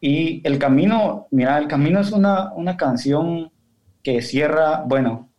Y 0.00 0.40
El 0.46 0.58
Camino, 0.58 1.26
mira, 1.30 1.58
El 1.58 1.68
Camino 1.68 2.00
es 2.00 2.12
una, 2.12 2.52
una 2.54 2.76
canción 2.76 3.50
que 4.02 4.22
cierra, 4.22 4.82
bueno, 4.86 5.30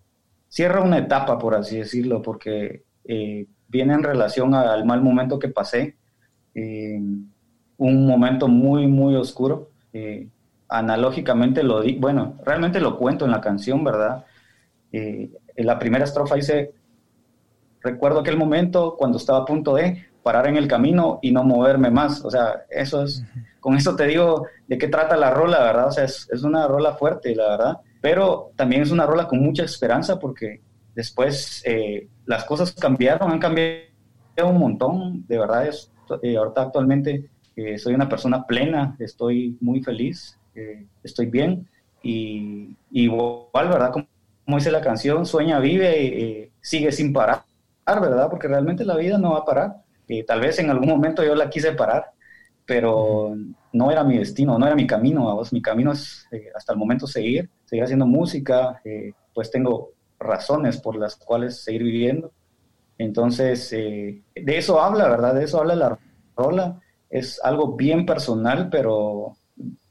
cierra 0.50 0.82
una 0.82 0.98
etapa, 0.98 1.38
por 1.38 1.56
así 1.56 1.78
decirlo, 1.78 2.22
porque 2.22 2.84
eh, 3.06 3.48
viene 3.68 3.94
en 3.94 4.04
relación 4.04 4.54
al 4.54 4.86
mal 4.86 5.02
momento 5.02 5.40
que 5.40 5.50
pasé, 5.50 5.98
eh, 6.54 7.00
un 7.78 8.06
momento 8.06 8.48
muy, 8.48 8.88
muy 8.88 9.16
oscuro. 9.16 9.72
Eh, 9.94 10.28
analógicamente 10.68 11.64
lo 11.64 11.82
di, 11.82 11.96
bueno, 11.96 12.36
realmente 12.46 12.80
lo 12.80 12.98
cuento 12.98 13.26
en 13.26 13.32
la 13.32 13.42
canción, 13.42 13.84
¿verdad? 13.84 14.26
Eh, 14.92 15.32
en 15.56 15.66
la 15.66 15.80
primera 15.80 16.04
estrofa 16.04 16.36
dice, 16.36 16.74
recuerdo 17.82 18.20
aquel 18.20 18.38
momento 18.38 18.96
cuando 18.98 19.18
estaba 19.18 19.40
a 19.40 19.46
punto 19.46 19.76
de 19.76 20.06
parar 20.22 20.48
en 20.48 20.58
el 20.58 20.68
camino 20.68 21.20
y 21.22 21.32
no 21.32 21.44
moverme 21.44 21.90
más. 21.90 22.24
O 22.24 22.30
sea, 22.30 22.66
eso 22.70 23.04
es, 23.04 23.24
con 23.60 23.76
eso 23.76 23.96
te 23.96 24.08
digo 24.08 24.48
de 24.68 24.78
qué 24.78 24.88
trata 24.88 25.18
la 25.18 25.32
rola, 25.32 25.64
¿verdad? 25.64 25.88
O 25.88 25.92
sea, 25.92 26.04
es, 26.06 26.28
una 26.44 26.68
rola 26.68 26.94
fuerte, 26.94 27.36
la 27.36 27.50
verdad, 27.50 27.78
pero 28.02 28.52
también 28.56 28.82
es 28.82 28.92
una 28.92 29.06
rola 29.06 29.28
con 29.28 29.40
mucha 29.40 29.64
esperanza 29.64 30.20
porque 30.20 30.62
después 30.96 31.62
eh, 31.66 32.08
las 32.26 32.46
cosas 32.46 32.72
cambiaron, 32.74 33.32
han 33.32 33.40
cambiado 33.40 33.88
un 34.46 34.58
montón, 34.58 35.26
de 35.28 35.40
verdad, 35.40 35.68
es, 35.68 35.92
eh, 36.22 36.38
ahorita 36.38 36.62
actualmente 36.62 37.30
eh, 37.56 37.78
soy 37.78 37.94
una 37.94 38.08
persona 38.08 38.46
plena, 38.46 38.96
estoy 39.00 39.58
muy 39.62 39.82
feliz, 39.82 40.38
estoy 41.04 41.28
bien 41.28 41.70
y, 42.04 42.76
igual, 42.92 43.70
¿verdad? 43.70 43.92
Como, 43.92 44.08
como, 44.44 44.58
dice 44.58 44.72
la 44.72 44.82
canción, 44.82 45.26
sueña, 45.26 45.60
vive, 45.60 46.52
sigue 46.60 46.92
sin 46.92 47.14
parar, 47.14 47.44
¿verdad? 47.86 48.30
Porque 48.30 48.50
realmente 48.50 48.84
la 48.84 48.98
vida 48.98 49.18
no 49.18 49.32
va 49.32 49.40
a 49.40 49.46
parar. 49.46 49.76
tal 50.28 50.42
vez 50.42 50.60
en 50.60 50.70
algún 50.70 50.90
momento 50.90 51.24
yo 51.24 51.34
la 51.34 51.50
quise 51.50 51.72
parar, 51.72 52.12
pero 52.70 53.36
no 53.74 53.92
era 53.92 54.04
mi 54.04 54.20
destino, 54.20 54.60
no 54.60 54.68
era 54.68 54.76
mi 54.76 54.86
camino, 54.86 55.42
mi 55.52 55.60
camino 55.60 55.92
es 55.92 56.28
hasta 56.56 56.74
el 56.74 56.78
momento 56.78 57.08
seguir, 57.08 57.50
seguir 57.66 57.84
haciendo 57.84 58.06
música, 58.06 58.80
pues 59.34 59.50
tengo 59.50 59.94
razones 60.20 60.78
por 60.78 60.96
las 60.96 61.16
cuales 61.16 61.64
seguir 61.64 61.82
viviendo. 61.82 62.32
Entonces, 63.00 63.74
eh, 63.74 64.22
de 64.36 64.58
eso 64.60 64.80
habla, 64.80 65.10
¿verdad? 65.10 65.34
De 65.34 65.46
eso 65.46 65.60
habla 65.60 65.74
la 65.74 65.98
rola. 66.38 66.80
Es 67.10 67.44
algo 67.44 67.76
bien 67.76 68.06
personal, 68.06 68.70
pero 68.70 69.36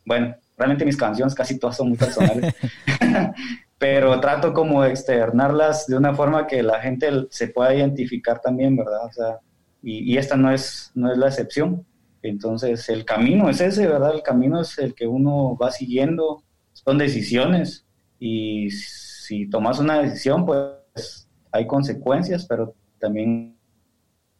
bueno, 0.06 0.36
realmente 0.56 0.84
mis 0.84 0.96
canciones 0.96 1.34
casi 1.34 1.58
todas 1.58 1.78
son 1.78 1.88
muy 1.88 1.98
personales. 1.98 2.54
pero 3.78 4.20
trato 4.20 4.52
como 4.52 4.84
de 4.84 4.90
externarlas 4.90 5.88
de 5.88 5.96
una 5.96 6.14
forma 6.14 6.46
que 6.46 6.62
la 6.62 6.80
gente 6.80 7.10
se 7.30 7.48
pueda 7.48 7.74
identificar 7.74 8.40
también, 8.40 8.76
¿verdad? 8.76 9.04
O 9.04 9.12
sea, 9.12 9.38
y, 9.82 10.16
esta 10.16 10.36
no 10.36 10.52
es, 10.52 10.92
no 10.94 11.10
es 11.10 11.18
la 11.18 11.26
excepción. 11.26 11.84
Entonces, 12.28 12.88
el 12.88 13.04
camino 13.04 13.48
es 13.48 13.60
ese, 13.60 13.86
¿verdad? 13.86 14.14
El 14.14 14.22
camino 14.22 14.60
es 14.60 14.78
el 14.78 14.94
que 14.94 15.06
uno 15.06 15.56
va 15.56 15.70
siguiendo, 15.70 16.42
son 16.72 16.98
decisiones 16.98 17.86
y 18.18 18.70
si 18.70 19.48
tomas 19.48 19.78
una 19.78 20.00
decisión, 20.00 20.46
pues 20.46 21.28
hay 21.52 21.66
consecuencias, 21.66 22.46
pero 22.46 22.74
también 22.98 23.56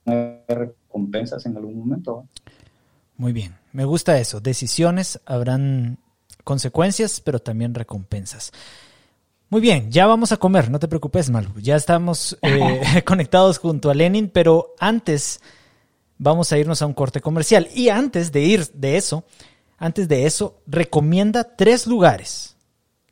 hay 0.07 0.41
recompensas 0.49 1.45
en 1.47 1.57
algún 1.57 1.79
momento. 1.79 2.27
Muy 3.17 3.33
bien, 3.33 3.57
me 3.73 3.85
gusta 3.85 4.19
eso. 4.19 4.41
Decisiones, 4.41 5.21
habrán 5.27 5.99
consecuencias, 6.45 7.21
pero 7.21 7.41
también 7.41 7.75
recompensas. 7.75 8.53
Muy 9.51 9.61
bien, 9.61 9.91
ya 9.91 10.07
vamos 10.07 10.31
a 10.33 10.37
comer, 10.37 10.71
no 10.71 10.79
te 10.79 10.89
preocupes, 10.89 11.31
Malu. 11.31 11.51
Ya 11.61 11.77
estamos 11.77 12.39
eh, 12.43 13.03
conectados 13.05 13.59
junto 13.59 13.91
a 13.91 13.95
Lenin, 13.95 14.29
pero 14.29 14.75
antes 14.79 15.41
vamos 16.19 16.53
a 16.53 16.59
irnos 16.59 16.83
a 16.83 16.87
un 16.87 16.95
corte 16.95 17.21
comercial. 17.21 17.69
Y 17.75 17.89
antes 17.89 18.33
de 18.33 18.41
ir 18.43 18.67
de 18.73 18.97
eso, 18.97 19.25
antes 19.79 20.09
de 20.09 20.27
eso, 20.27 20.61
recomienda 20.67 21.45
tres 21.57 21.87
lugares 21.87 22.57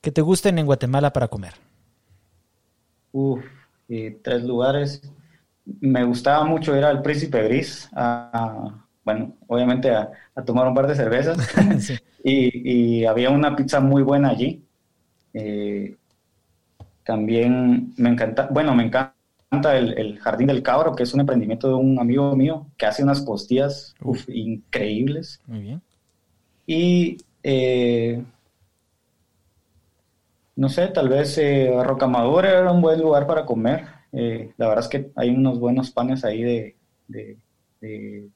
que 0.00 0.12
te 0.12 0.20
gusten 0.20 0.58
en 0.58 0.66
Guatemala 0.66 1.12
para 1.12 1.28
comer. 1.28 1.54
Uf, 3.12 3.44
tres 4.22 4.44
lugares. 4.44 5.02
Me 5.80 6.04
gustaba 6.04 6.44
mucho 6.44 6.76
ir 6.76 6.84
al 6.84 7.02
Príncipe 7.02 7.42
Gris, 7.42 7.88
bueno, 9.04 9.36
obviamente 9.46 9.90
a, 9.90 10.10
tomar 10.44 10.68
un 10.68 10.74
par 10.74 10.86
de 10.86 10.94
cervezas. 10.94 11.38
y, 12.24 13.04
había 13.04 13.30
una 13.30 13.56
pizza 13.56 13.80
muy 13.80 14.02
buena 14.02 14.30
allí. 14.30 14.62
Eh, 15.32 15.96
también 17.04 17.94
me 17.96 18.10
encanta, 18.10 18.48
bueno, 18.50 18.74
me 18.74 18.84
encanta 18.84 19.15
el, 19.50 20.18
Jardín 20.18 20.48
del 20.48 20.62
Cabro, 20.62 20.94
que 20.94 21.04
es 21.04 21.14
un 21.14 21.20
emprendimiento 21.20 21.68
de 21.68 21.74
un 21.74 21.98
amigo 21.98 22.34
mío 22.36 22.66
que 22.76 22.86
hace 22.86 23.02
unas 23.02 23.20
postillas 23.20 23.94
increíbles. 24.28 25.40
Muy 25.46 25.60
bien. 25.60 25.82
Y 26.66 27.16
eh, 27.42 28.22
no 30.56 30.68
sé, 30.68 30.88
tal 30.88 31.08
vez 31.08 31.38
eh, 31.38 31.70
Rocamadur 31.82 32.46
era 32.46 32.72
un 32.72 32.80
buen 32.80 33.00
lugar 33.00 33.26
para 33.26 33.44
comer. 33.44 33.84
Eh, 34.12 34.52
la 34.56 34.68
verdad 34.68 34.84
es 34.84 34.88
que 34.88 35.10
hay 35.14 35.30
unos 35.30 35.60
buenos 35.60 35.90
panes 35.90 36.24
ahí 36.24 36.42
de, 36.42 36.76
de, 37.08 38.28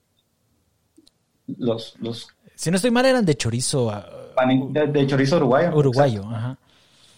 los, 1.46 1.96
los... 2.00 2.28
Si 2.54 2.70
no 2.70 2.76
estoy 2.76 2.90
mal, 2.90 3.06
eran 3.06 3.24
de 3.24 3.34
chorizo. 3.34 3.90
Ah, 3.90 4.06
de, 4.46 5.06
chorizo 5.06 5.36
uruguayo. 5.36 5.74
Uruguayo, 5.74 6.24
ajá. 6.26 6.58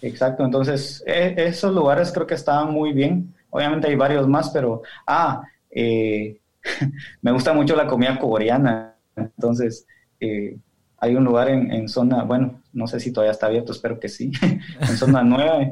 Exacto, 0.01 0.45
entonces 0.45 1.03
e, 1.07 1.35
esos 1.37 1.73
lugares 1.73 2.11
creo 2.11 2.27
que 2.27 2.35
estaban 2.35 2.73
muy 2.73 2.93
bien. 2.93 3.35
Obviamente 3.53 3.89
hay 3.89 3.97
varios 3.97 4.27
más, 4.27 4.51
pero... 4.51 4.83
Ah, 5.07 5.43
eh, 5.71 6.41
me 7.23 7.33
gusta 7.33 7.53
mucho 7.53 7.77
la 7.77 7.87
comida 7.87 8.19
coreana. 8.19 8.97
Entonces, 9.17 9.87
eh, 10.21 10.57
hay 10.99 11.17
un 11.17 11.25
lugar 11.25 11.49
en, 11.49 11.89
zona, 11.89 12.23
bueno, 12.23 12.63
no 12.73 12.87
sé 12.87 13.01
si 13.01 13.13
todavía 13.13 13.33
está 13.33 13.47
abierto, 13.47 13.73
espero 13.73 13.99
que 13.99 14.09
sí, 14.09 14.31
en 14.81 14.97
zona 14.97 15.23
nueva, 15.23 15.67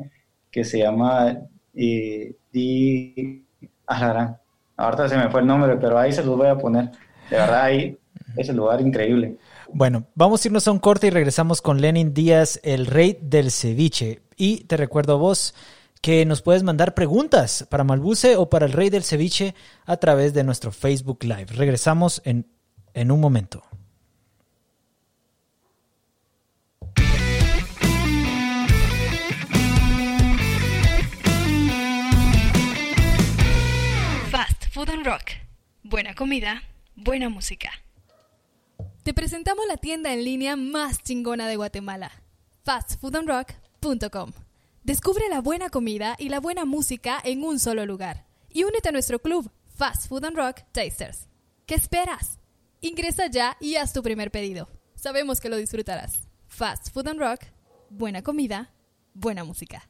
que 0.50 0.64
se 0.64 0.78
llama 0.78 1.38
eh, 1.72 2.34
Di... 2.52 3.46
ahorita 3.86 5.08
se 5.08 5.16
me 5.16 5.30
fue 5.30 5.40
el 5.40 5.46
nombre, 5.46 5.76
pero 5.76 5.98
ahí 5.98 6.12
se 6.12 6.24
los 6.24 6.36
voy 6.36 6.48
a 6.48 6.58
poner. 6.58 6.90
De 7.30 7.36
verdad, 7.36 7.62
ahí 7.62 7.96
es 8.36 8.48
el 8.48 8.56
lugar 8.56 8.80
increíble. 8.80 9.36
Bueno, 9.72 10.04
vamos 10.16 10.44
a 10.44 10.48
irnos 10.48 10.66
a 10.66 10.72
un 10.72 10.80
corte 10.80 11.06
y 11.06 11.10
regresamos 11.10 11.62
con 11.62 11.80
Lenin 11.80 12.12
Díaz, 12.12 12.58
el 12.64 12.86
rey 12.86 13.16
del 13.22 13.52
ceviche. 13.52 14.22
Y 14.36 14.64
te 14.64 14.76
recuerdo 14.76 15.18
vos 15.18 15.54
que 16.00 16.24
nos 16.24 16.42
puedes 16.42 16.62
mandar 16.62 16.94
preguntas 16.94 17.66
para 17.68 17.84
Malbuce 17.84 18.36
o 18.36 18.48
para 18.48 18.66
el 18.66 18.72
rey 18.72 18.90
del 18.90 19.04
ceviche 19.04 19.54
a 19.84 19.96
través 19.98 20.32
de 20.34 20.44
nuestro 20.44 20.72
Facebook 20.72 21.22
Live. 21.22 21.46
Regresamos 21.54 22.22
en, 22.24 22.46
en 22.94 23.10
un 23.10 23.20
momento. 23.20 23.62
Food 34.80 34.90
and 34.90 35.04
Rock. 35.04 35.32
Buena 35.82 36.14
comida, 36.14 36.62
buena 36.94 37.28
música. 37.28 37.70
Te 39.02 39.12
presentamos 39.12 39.66
la 39.66 39.76
tienda 39.76 40.10
en 40.12 40.24
línea 40.24 40.56
más 40.56 41.02
chingona 41.02 41.48
de 41.48 41.56
Guatemala, 41.56 42.10
fastfoodandrock.com. 42.64 44.32
Descubre 44.82 45.28
la 45.28 45.40
buena 45.40 45.70
comida 45.70 46.16
y 46.18 46.28
la 46.28 46.40
buena 46.40 46.64
música 46.64 47.20
en 47.22 47.44
un 47.44 47.58
solo 47.58 47.86
lugar. 47.86 48.26
Y 48.48 48.64
únete 48.64 48.88
a 48.88 48.92
nuestro 48.92 49.20
club, 49.20 49.50
Fast 49.76 50.08
Food 50.08 50.24
and 50.24 50.36
Rock 50.36 50.62
Tasters. 50.72 51.28
¿Qué 51.66 51.74
esperas? 51.74 52.38
Ingresa 52.80 53.26
ya 53.28 53.56
y 53.60 53.76
haz 53.76 53.92
tu 53.92 54.02
primer 54.02 54.30
pedido. 54.30 54.68
Sabemos 54.94 55.40
que 55.40 55.48
lo 55.48 55.56
disfrutarás. 55.56 56.28
Fast 56.48 56.92
Food 56.92 57.08
and 57.08 57.20
Rock, 57.20 57.44
buena 57.90 58.22
comida, 58.22 58.72
buena 59.14 59.44
música. 59.44 59.88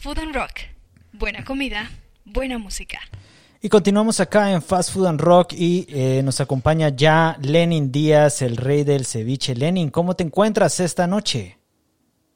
Food 0.00 0.18
and 0.18 0.34
Rock. 0.34 0.60
Buena 1.12 1.44
comida, 1.44 1.90
buena 2.24 2.56
música. 2.56 3.00
Y 3.62 3.68
continuamos 3.68 4.20
acá 4.20 4.52
en 4.52 4.62
Fast 4.62 4.90
Food 4.90 5.06
and 5.06 5.20
Rock 5.20 5.52
y 5.52 5.86
eh, 5.90 6.22
nos 6.24 6.40
acompaña 6.40 6.88
ya 6.88 7.36
Lenin 7.42 7.92
Díaz, 7.92 8.40
el 8.40 8.56
rey 8.56 8.84
del 8.84 9.04
ceviche. 9.04 9.54
Lenin, 9.54 9.90
¿cómo 9.90 10.16
te 10.16 10.24
encuentras 10.24 10.80
esta 10.80 11.06
noche? 11.06 11.58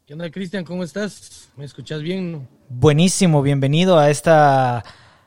¿Qué 0.05 0.13
onda, 0.13 0.31
Cristian? 0.31 0.67
¿Cómo 0.67 0.85
estás? 0.85 1.49
¿Me 1.57 1.65
escuchas 1.65 2.03
bien? 2.03 2.47
Buenísimo, 2.69 3.41
bienvenido 3.41 3.99
a 3.99 4.11
esta 4.11 4.85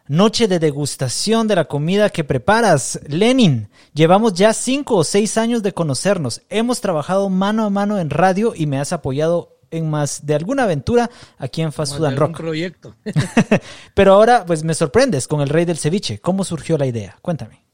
noche 0.07 0.47
de 0.47 0.59
degustación 0.59 1.47
de 1.47 1.55
la 1.55 1.65
comida 1.65 2.11
que 2.11 2.23
preparas. 2.23 2.99
Lenin, 3.07 3.67
llevamos 3.95 4.35
ya 4.35 4.53
cinco 4.53 4.97
o 4.97 5.03
seis 5.03 5.35
años 5.35 5.63
de 5.63 5.73
conocernos. 5.73 6.43
Hemos 6.49 6.79
trabajado 6.79 7.27
mano 7.29 7.65
a 7.65 7.71
mano 7.71 7.97
en 7.97 8.11
radio 8.11 8.53
y 8.55 8.67
me 8.67 8.79
has 8.79 8.93
apoyado 8.93 9.56
en 9.71 9.89
más 9.89 10.25
de 10.25 10.35
alguna 10.35 10.63
aventura 10.63 11.09
aquí 11.37 11.61
en 11.61 11.71
Fast 11.71 11.97
Food 11.97 12.05
and 12.05 12.17
Rock. 12.17 12.37
proyecto. 12.37 12.95
Pero 13.93 14.13
ahora, 14.13 14.45
pues 14.45 14.63
me 14.63 14.73
sorprendes 14.73 15.27
con 15.27 15.41
el 15.41 15.49
Rey 15.49 15.65
del 15.65 15.77
Ceviche. 15.77 16.19
¿Cómo 16.19 16.43
surgió 16.43 16.77
la 16.77 16.85
idea? 16.85 17.17
Cuéntame. 17.21 17.65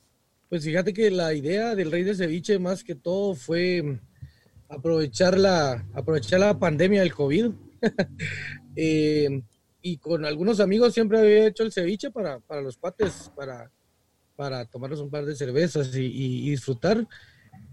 Pues 0.50 0.64
fíjate 0.64 0.94
que 0.94 1.10
la 1.10 1.34
idea 1.34 1.76
del 1.76 1.92
Rey 1.92 2.04
del 2.04 2.16
Ceviche 2.16 2.60
más 2.60 2.84
que 2.84 2.96
todo 2.96 3.36
fue 3.36 4.00
aprovechar 4.70 5.38
la, 5.38 5.86
aprovechar 5.94 6.40
la 6.40 6.58
pandemia 6.58 7.02
del 7.02 7.14
COVID. 7.14 7.52
Eh, 8.76 9.44
y 9.84 9.98
con 9.98 10.26
algunos 10.26 10.60
amigos 10.60 10.96
siempre 10.96 11.20
había 11.20 11.46
hecho 11.46 11.62
el 11.62 11.72
ceviche 11.72 12.10
para, 12.10 12.40
los 12.64 12.76
pates, 12.76 13.32
para, 13.36 13.70
para 14.36 14.66
tomarnos 14.66 15.00
un 15.00 15.12
par 15.12 15.26
de 15.26 15.36
cervezas 15.36 15.96
y, 15.96 16.06
y 16.06 16.50
disfrutar. 16.50 17.06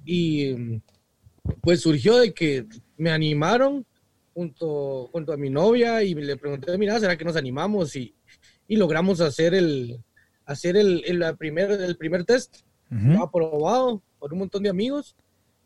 Y 0.04 0.82
pues 1.62 1.80
surgió 1.80 2.18
de 2.18 2.34
que 2.34 2.66
me 2.96 3.10
animaron 3.10 3.86
junto, 4.40 5.10
junto 5.12 5.34
a 5.34 5.36
mi 5.36 5.50
novia 5.50 6.02
y 6.02 6.14
le 6.14 6.34
pregunté, 6.38 6.78
mira, 6.78 6.98
¿será 6.98 7.14
que 7.14 7.26
nos 7.26 7.36
animamos? 7.36 7.94
Y, 7.94 8.14
y 8.66 8.76
logramos 8.76 9.20
hacer 9.20 9.52
el, 9.52 10.02
hacer 10.46 10.78
el, 10.78 11.04
el, 11.04 11.36
primer, 11.36 11.70
el 11.70 11.94
primer 11.98 12.24
test, 12.24 12.62
aprobado 13.20 14.02
por 14.18 14.32
un 14.32 14.38
montón 14.38 14.62
de 14.62 14.70
amigos. 14.70 15.14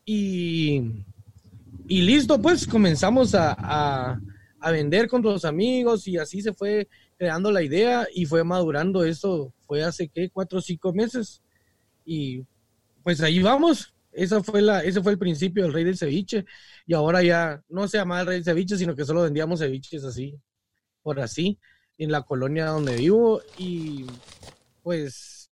Y, 0.04 1.04
y 1.86 2.02
listo, 2.02 2.42
pues 2.42 2.66
comenzamos 2.66 3.36
a, 3.36 4.18
a, 4.60 4.70
vender 4.72 5.06
con 5.06 5.22
los 5.22 5.44
amigos 5.44 6.08
y 6.08 6.18
así 6.18 6.42
se 6.42 6.52
fue 6.52 6.88
creando 7.16 7.52
la 7.52 7.62
idea 7.62 8.08
y 8.12 8.26
fue 8.26 8.42
madurando 8.42 9.04
esto, 9.04 9.52
fue 9.68 9.84
hace 9.84 10.08
qué, 10.08 10.30
cuatro 10.30 10.58
o 10.58 10.62
cinco 10.62 10.92
meses. 10.92 11.42
Y 12.04 12.42
pues 13.04 13.20
ahí 13.20 13.40
vamos, 13.40 13.94
esa 14.10 14.42
fue 14.42 14.62
la, 14.62 14.82
ese 14.82 15.00
fue 15.00 15.12
el 15.12 15.18
principio 15.18 15.62
del 15.62 15.72
rey 15.72 15.84
del 15.84 15.96
ceviche 15.96 16.44
y 16.86 16.94
ahora 16.94 17.22
ya 17.22 17.62
no 17.68 17.88
se 17.88 17.98
llama 17.98 18.20
el 18.20 18.26
rey 18.26 18.44
ceviche, 18.44 18.76
sino 18.76 18.94
que 18.94 19.04
solo 19.04 19.22
vendíamos 19.22 19.60
ceviches 19.60 20.04
así, 20.04 20.38
por 21.02 21.20
así, 21.20 21.58
en 21.98 22.10
la 22.12 22.22
colonia 22.22 22.66
donde 22.66 22.96
vivo 22.96 23.40
y 23.58 24.06
pues 24.82 25.50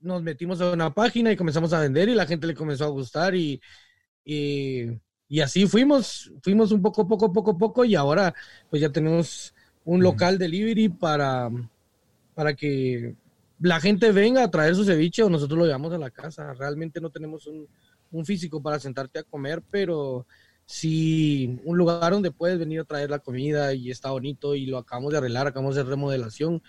nos 0.00 0.22
metimos 0.22 0.60
a 0.60 0.72
una 0.72 0.92
página 0.92 1.30
y 1.30 1.36
comenzamos 1.36 1.72
a 1.72 1.80
vender 1.80 2.08
y 2.08 2.14
la 2.14 2.26
gente 2.26 2.46
le 2.46 2.54
comenzó 2.54 2.84
a 2.84 2.88
gustar 2.88 3.34
y, 3.34 3.60
y, 4.24 5.40
así 5.40 5.66
fuimos, 5.66 6.32
fuimos 6.42 6.72
un 6.72 6.82
poco, 6.82 7.06
poco, 7.06 7.32
poco, 7.32 7.56
poco 7.56 7.84
y 7.84 7.94
ahora 7.94 8.34
pues 8.68 8.82
ya 8.82 8.90
tenemos 8.90 9.54
un 9.84 10.02
local 10.02 10.38
delivery 10.38 10.88
para, 10.88 11.48
para 12.34 12.54
que 12.54 13.14
la 13.60 13.80
gente 13.80 14.10
venga 14.10 14.42
a 14.42 14.50
traer 14.50 14.74
su 14.74 14.84
ceviche 14.84 15.22
o 15.22 15.30
nosotros 15.30 15.58
lo 15.58 15.66
llevamos 15.66 15.92
a 15.92 15.98
la 15.98 16.10
casa. 16.10 16.52
Realmente 16.54 17.00
no 17.00 17.10
tenemos 17.10 17.46
un, 17.46 17.68
un 18.10 18.24
físico 18.24 18.60
para 18.60 18.78
sentarte 18.78 19.20
a 19.20 19.22
comer, 19.22 19.62
pero 19.70 20.26
sí 20.66 21.58
un 21.64 21.76
lugar 21.76 22.12
donde 22.12 22.30
puedes 22.30 22.58
venir 22.58 22.80
a 22.80 22.84
traer 22.84 23.10
la 23.10 23.18
comida 23.18 23.74
y 23.74 23.90
está 23.90 24.10
bonito 24.10 24.54
y 24.54 24.66
lo 24.66 24.78
acabamos 24.78 25.12
de 25.12 25.18
arreglar, 25.18 25.46
acabamos 25.46 25.76
de 25.76 25.82
remodelación 25.82 26.62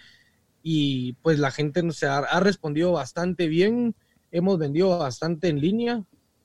y 0.61 1.13
pues 1.21 1.39
la 1.39 1.51
gente 1.51 1.83
nos 1.83 2.03
ha, 2.03 2.19
ha 2.19 2.39
respondido 2.39 2.93
bastante 2.93 3.47
bien, 3.47 3.95
hemos 4.31 4.57
vendido 4.57 4.97
bastante 4.97 5.49
en 5.49 5.59
línea, 5.59 6.03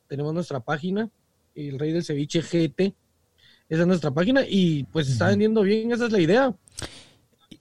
tenemos 0.09 0.35
nuestra 0.35 0.61
página, 0.61 1.11
el 1.55 1.79
Rey 1.79 1.93
del 1.93 2.05
Ceviche 2.05 2.43
GT, 2.43 2.95
esa 3.69 3.83
es 3.83 3.87
nuestra 3.87 4.11
página 4.11 4.43
y 4.49 4.85
pues 4.85 5.09
está 5.09 5.29
vendiendo 5.29 5.63
bien, 5.63 5.93
esa 5.93 6.07
es 6.07 6.13
la 6.13 6.21
idea. 6.21 6.55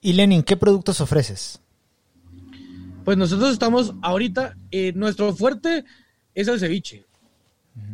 Y 0.01 0.13
Lenin, 0.13 0.43
¿qué 0.43 0.55
productos 0.55 1.01
ofreces? 1.01 1.61
Pues 3.03 3.17
nosotros 3.17 3.51
estamos 3.51 3.93
ahorita, 4.01 4.55
eh, 4.71 4.93
nuestro 4.93 5.33
fuerte 5.33 5.85
es 6.33 6.47
el 6.47 6.59
ceviche, 6.59 7.05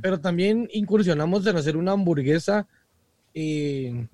pero 0.01 0.19
también 0.19 0.69
incursionamos 0.73 1.45
en 1.47 1.57
hacer 1.57 1.77
una 1.77 1.93
hamburguesa 1.93 2.67
eh, 3.33 4.07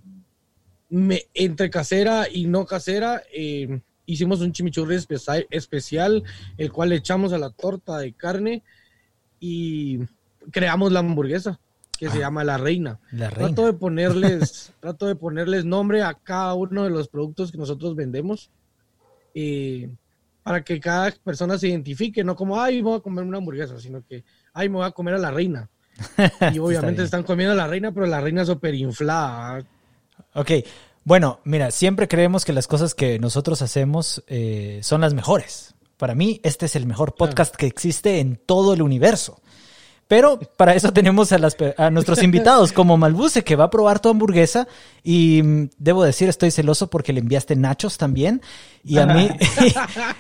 entre 0.90 1.70
casera 1.70 2.28
y 2.32 2.46
no 2.48 2.66
casera. 2.66 3.24
Eh, 3.34 3.82
hicimos 4.06 4.42
un 4.42 4.52
chimichurri 4.52 4.98
especial, 5.50 6.24
el 6.58 6.72
cual 6.72 6.90
le 6.90 6.96
echamos 6.96 7.34
a 7.34 7.38
la 7.38 7.50
torta 7.50 7.98
de 8.00 8.14
carne 8.14 8.64
y 9.40 10.00
creamos 10.52 10.92
la 10.92 11.00
hamburguesa 11.00 11.60
que 11.98 12.10
se 12.10 12.18
ah. 12.18 12.22
llama 12.22 12.44
La 12.44 12.58
Reina. 12.58 13.00
Trato 13.12 13.66
de 13.66 13.74
ponerles, 13.74 14.74
trato 14.80 15.06
de 15.06 15.16
ponerles 15.16 15.66
nombre 15.66 16.02
a 16.02 16.14
cada 16.14 16.54
uno 16.54 16.84
de 16.84 16.90
los 16.90 17.08
productos 17.10 17.52
que 17.52 17.58
nosotros 17.58 17.96
vendemos. 17.96 18.50
Eh, 19.36 19.90
para 20.44 20.64
que 20.64 20.80
cada 20.80 21.12
persona 21.12 21.58
se 21.58 21.68
identifique, 21.68 22.24
no 22.24 22.36
como, 22.36 22.60
ay, 22.60 22.82
voy 22.82 22.98
a 22.98 23.02
comer 23.02 23.24
una 23.24 23.38
hamburguesa, 23.38 23.80
sino 23.80 24.04
que, 24.08 24.24
ay, 24.54 24.70
me 24.70 24.78
voy 24.78 24.86
a 24.86 24.92
comer 24.92 25.16
a 25.16 25.20
la 25.20 25.32
reina. 25.32 25.70
Y 26.54 26.60
obviamente 26.60 27.04
están 27.04 27.24
comiendo 27.24 27.54
a 27.54 27.58
la 27.58 27.68
reina, 27.68 27.92
pero 27.92 28.06
la 28.06 28.22
reina 28.22 28.44
es 28.44 28.48
súper 28.48 28.74
inflada. 28.76 29.64
Ok, 30.34 30.52
bueno, 31.04 31.40
mira, 31.44 31.72
siempre 31.72 32.08
creemos 32.08 32.46
que 32.46 32.54
las 32.54 32.68
cosas 32.68 32.94
que 32.94 33.20
nosotros 33.20 33.62
hacemos 33.62 34.24
eh, 34.28 34.80
son 34.84 35.02
las 35.02 35.14
mejores. 35.14 35.74
Para 35.98 36.16
mí, 36.16 36.40
este 36.44 36.68
es 36.68 36.76
el 36.76 36.86
mejor 36.86 37.16
podcast 37.16 37.56
que 37.56 37.66
existe 37.66 38.20
en 38.20 38.38
todo 38.38 38.74
el 38.74 38.82
universo. 38.82 39.42
Pero 40.10 40.40
para 40.40 40.74
eso 40.74 40.92
tenemos 40.92 41.32
a, 41.32 41.92
nuestros 41.92 42.24
invitados, 42.24 42.74
como 42.74 42.98
Malbuce, 42.98 43.44
que 43.44 43.56
va 43.56 43.66
a 43.66 43.70
probar 43.70 44.00
tu 44.00 44.10
hamburguesa. 44.10 44.68
Y 45.04 45.44
mm, 45.44 45.70
debo 45.78 46.04
decir, 46.04 46.28
estoy 46.28 46.50
celoso 46.50 46.90
porque 46.90 47.14
le 47.14 47.20
enviaste 47.20 47.56
nachos 47.56 48.00
también. 48.00 48.42
Y 48.84 48.98
a 48.98 49.06
mí. 49.06 49.30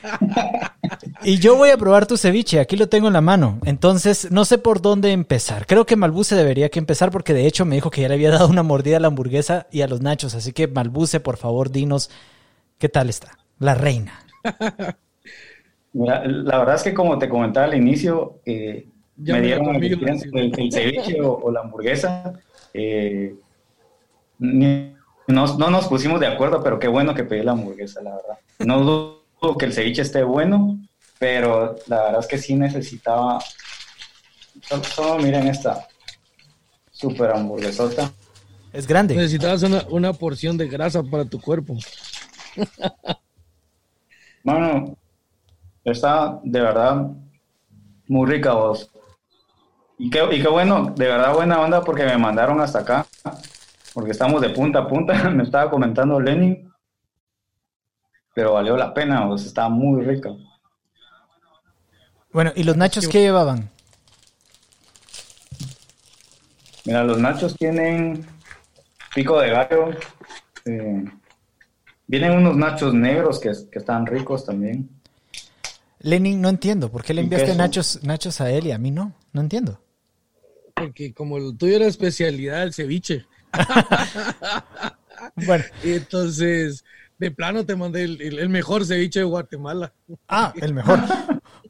y 1.23 1.39
yo 1.39 1.55
voy 1.55 1.71
a 1.71 1.77
probar 1.77 2.05
tu 2.05 2.17
ceviche, 2.17 2.59
aquí 2.59 2.77
lo 2.77 2.87
tengo 2.87 3.07
en 3.07 3.13
la 3.13 3.21
mano. 3.21 3.57
Entonces, 3.65 4.29
no 4.29 4.45
sé 4.45 4.59
por 4.59 4.79
dónde 4.79 5.11
empezar. 5.11 5.65
Creo 5.65 5.87
que 5.87 5.95
Malbuce 5.95 6.35
debería 6.35 6.69
que 6.69 6.77
empezar 6.77 7.09
porque 7.09 7.33
de 7.33 7.47
hecho 7.47 7.65
me 7.65 7.73
dijo 7.73 7.89
que 7.89 8.01
ya 8.01 8.09
le 8.09 8.13
había 8.13 8.29
dado 8.29 8.47
una 8.47 8.61
mordida 8.61 8.97
a 8.97 8.99
la 8.99 9.07
hamburguesa 9.07 9.65
y 9.71 9.81
a 9.81 9.87
los 9.87 10.01
nachos. 10.01 10.35
Así 10.35 10.53
que, 10.53 10.67
Malbuce, 10.67 11.19
por 11.19 11.37
favor, 11.37 11.71
dinos 11.71 12.11
qué 12.77 12.89
tal 12.89 13.09
está. 13.09 13.39
La 13.57 13.73
reina. 13.73 14.23
la 15.93 16.59
verdad 16.59 16.75
es 16.75 16.83
que, 16.83 16.93
como 16.93 17.17
te 17.17 17.27
comentaba 17.27 17.65
al 17.65 17.73
inicio, 17.73 18.39
eh, 18.45 18.85
me 19.19 19.41
dieron 19.41 19.75
el, 19.75 20.71
ceviche 20.71 21.21
o, 21.21 21.51
la 21.51 21.61
hamburguesa. 21.61 22.33
Eh, 22.73 23.35
no, 24.37 24.95
nos 25.27 25.87
pusimos 25.87 26.19
de 26.19 26.27
acuerdo, 26.27 26.63
pero 26.63 26.79
qué 26.79 26.87
bueno 26.87 27.13
que 27.13 27.23
pedí 27.23 27.43
la 27.43 27.51
hamburguesa, 27.51 28.01
la 28.01 28.15
verdad. 28.15 28.39
No 28.59 28.81
dudo 28.81 29.57
que 29.57 29.65
el 29.65 29.73
ceviche 29.73 30.01
esté 30.01 30.23
bueno, 30.23 30.79
pero 31.19 31.75
la 31.87 32.03
verdad 32.03 32.19
es 32.21 32.27
que 32.27 32.37
sí 32.37 32.55
necesitaba. 32.55 33.39
Solo, 34.93 35.23
miren 35.23 35.47
esta 35.47 35.87
super 36.91 37.31
hamburguesota. 37.31 38.11
Es 38.73 38.85
grande. 38.85 39.15
Necesitabas 39.15 39.63
una, 39.63 39.85
una 39.89 40.13
porción 40.13 40.57
de 40.57 40.67
grasa 40.67 41.01
para 41.03 41.25
tu 41.25 41.39
cuerpo. 41.39 41.77
Bueno, 44.41 44.97
está 45.83 46.39
de 46.43 46.61
verdad 46.61 47.11
muy 48.07 48.29
rica 48.29 48.53
vos. 48.53 48.89
Y 50.01 50.09
qué, 50.09 50.23
y 50.31 50.41
qué 50.41 50.47
bueno, 50.47 50.93
de 50.95 51.07
verdad 51.07 51.33
buena 51.33 51.59
onda 51.59 51.81
porque 51.81 52.05
me 52.05 52.17
mandaron 52.17 52.61
hasta 52.61 52.79
acá, 52.79 53.05
porque 53.93 54.11
estamos 54.11 54.41
de 54.41 54.49
punta 54.49 54.79
a 54.79 54.87
punta, 54.87 55.29
me 55.29 55.43
estaba 55.43 55.69
comentando 55.69 56.21
Lenin, 56.21 56.71
pero 58.33 58.53
valió 58.53 58.77
la 58.77 58.93
pena, 58.93 59.27
sea, 59.37 59.47
estaba 59.47 59.67
muy 59.67 60.01
rica. 60.05 60.29
Bueno, 62.31 62.53
¿y 62.55 62.63
los 62.63 62.77
nachos 62.77 63.09
qué 63.09 63.19
llevaban? 63.19 63.69
Mira, 66.85 67.03
los 67.03 67.17
nachos 67.17 67.57
tienen 67.57 68.25
pico 69.13 69.37
de 69.41 69.49
gallo, 69.49 69.89
eh, 70.63 71.03
vienen 72.07 72.31
unos 72.37 72.55
nachos 72.55 72.93
negros 72.93 73.37
que, 73.37 73.51
que 73.69 73.79
están 73.79 74.05
ricos 74.05 74.45
también. 74.45 74.89
Lenin, 75.99 76.39
no 76.39 76.47
entiendo, 76.47 76.89
¿por 76.89 77.03
qué 77.03 77.13
le 77.13 77.19
enviaste 77.19 77.53
nachos, 77.57 78.01
nachos 78.01 78.39
a 78.39 78.49
él 78.49 78.67
y 78.67 78.71
a 78.71 78.77
mí 78.77 78.91
no? 78.91 79.11
No 79.33 79.41
entiendo 79.41 79.81
porque 80.79 81.13
como 81.13 81.37
el 81.37 81.57
tuyo 81.57 81.75
era 81.75 81.87
especialidad 81.87 82.63
el 82.63 82.73
ceviche. 82.73 83.25
bueno. 85.35 85.63
Entonces, 85.83 86.83
de 87.17 87.31
plano 87.31 87.65
te 87.65 87.75
mandé 87.75 88.03
el, 88.03 88.49
mejor 88.49 88.85
ceviche 88.85 89.19
de 89.19 89.25
Guatemala. 89.25 89.93
Ah, 90.27 90.53
el 90.59 90.73
mejor. 90.73 90.99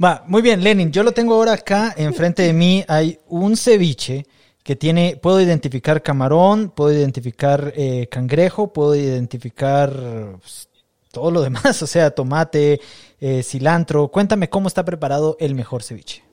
Va, 0.03 0.23
muy 0.27 0.41
bien, 0.41 0.63
Lenin. 0.63 0.91
Yo 0.91 1.03
lo 1.03 1.11
tengo 1.11 1.33
ahora 1.33 1.53
acá, 1.53 1.93
enfrente 1.97 2.43
de 2.43 2.53
mí 2.53 2.85
hay 2.87 3.19
un 3.27 3.57
ceviche 3.57 4.25
que 4.63 4.75
tiene, 4.75 5.17
puedo 5.21 5.41
identificar 5.41 6.03
camarón, 6.03 6.69
puedo 6.69 6.93
identificar 6.93 7.73
eh, 7.75 8.07
cangrejo, 8.11 8.71
puedo 8.71 8.95
identificar 8.95 9.91
pues, 10.39 10.69
todo 11.11 11.31
lo 11.31 11.41
demás, 11.41 11.81
o 11.81 11.87
sea, 11.87 12.11
tomate, 12.11 12.79
eh, 13.19 13.41
cilantro. 13.41 14.09
Cuéntame 14.09 14.49
cómo 14.49 14.67
está 14.67 14.85
preparado 14.85 15.35
el 15.39 15.55
mejor 15.55 15.81
ceviche 15.81 16.28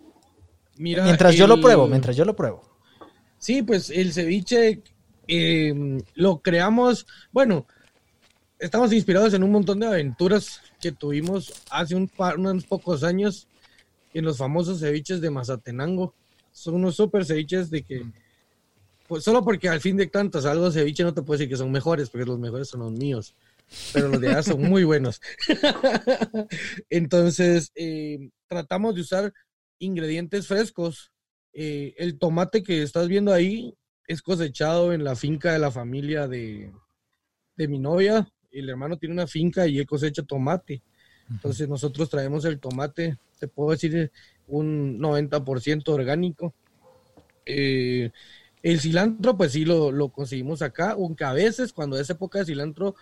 mientras 0.79 1.35
yo 1.35 1.47
lo 1.47 1.61
pruebo, 1.61 1.87
mientras 1.87 2.17
yo 2.17 2.25
lo 2.25 2.37
pruebo. 2.37 2.63
Sí, 3.39 3.63
pues 3.63 3.91
el 3.91 4.13
ceviche 4.13 4.83
em, 5.29 6.01
lo 6.15 6.39
creamos, 6.39 7.07
bueno, 7.33 7.67
estamos 8.59 8.93
inspirados 8.93 9.35
en 9.35 9.43
un 9.43 9.53
montón 9.53 9.81
de 9.81 9.87
aventuras 9.87 10.61
que 10.81 10.93
tuvimos 10.93 11.53
hace 11.71 11.95
un 11.95 12.11
unos 12.37 12.65
pocos 12.65 13.05
años 13.05 13.49
en 14.15 14.25
los 14.25 14.39
famosos 14.39 14.81
ceviches 14.81 15.21
de 15.21 15.31
Mazatenango. 15.31 16.15
Son 16.53 16.75
unos 16.75 16.97
super 16.97 17.25
ceviches 17.25 17.71
de 17.71 17.83
que, 17.83 18.05
pues 19.09 19.23
solo 19.25 19.45
porque 19.45 19.69
al 19.69 19.81
fin 19.81 19.97
de 19.97 20.07
tantas 20.07 20.47
algo 20.47 20.71
ceviche 20.71 21.05
no 21.05 21.13
te 21.13 21.23
puedo 21.23 21.39
decir 21.39 21.51
que 21.51 21.59
son 21.59 21.71
mejores, 21.71 22.09
porque 22.09 22.27
los 22.27 22.39
mejores 22.39 22.69
son 22.69 22.81
los 22.81 22.93
míos, 22.93 23.35
pero 23.93 24.09
los 24.09 24.21
de 24.21 24.29
allá 24.31 24.43
son 24.43 24.63
muy 24.63 24.85
buenos. 24.85 25.21
Entonces, 26.91 27.73
em, 27.75 28.31
tratamos 28.49 28.95
de 28.95 29.03
usar 29.03 29.35
ingredientes 29.79 30.47
frescos. 30.47 31.13
Eh, 31.53 31.95
el 31.99 32.19
tomate 32.19 32.63
que 32.63 32.83
estás 32.83 33.09
viendo 33.09 33.33
ahí 33.33 33.75
es 34.07 34.23
cosechado 34.23 34.93
en 34.93 35.05
la 35.05 35.17
finca 35.17 35.53
de 35.53 35.59
la 35.59 35.71
familia 35.71 36.29
de, 36.29 36.73
de 37.57 37.69
mi 37.69 37.79
novia. 37.79 38.29
El 38.51 38.69
hermano 38.69 38.99
tiene 38.99 39.15
una 39.15 39.27
finca 39.27 39.67
y 39.67 39.79
él 39.79 39.87
cosecha 39.87 40.23
tomate. 40.23 40.83
Entonces 41.31 41.69
nosotros 41.69 42.09
traemos 42.09 42.45
el 42.45 42.61
tomate, 42.61 43.19
te 43.39 43.49
puedo 43.49 43.71
decir, 43.71 44.13
un 44.47 44.99
90% 44.99 45.89
orgánico. 45.89 46.55
Eh, 47.45 48.11
el 48.63 48.81
cilantro, 48.81 49.37
pues 49.37 49.53
sí, 49.53 49.65
lo, 49.65 49.93
lo, 49.93 50.09
conseguimos 50.09 50.63
acá, 50.63 50.93
aunque 50.93 51.25
a 51.25 51.33
veces 51.33 51.73
cuando 51.73 51.99
es 51.99 52.11
época 52.11 52.41
de 52.41 52.47
cilantro 52.47 52.95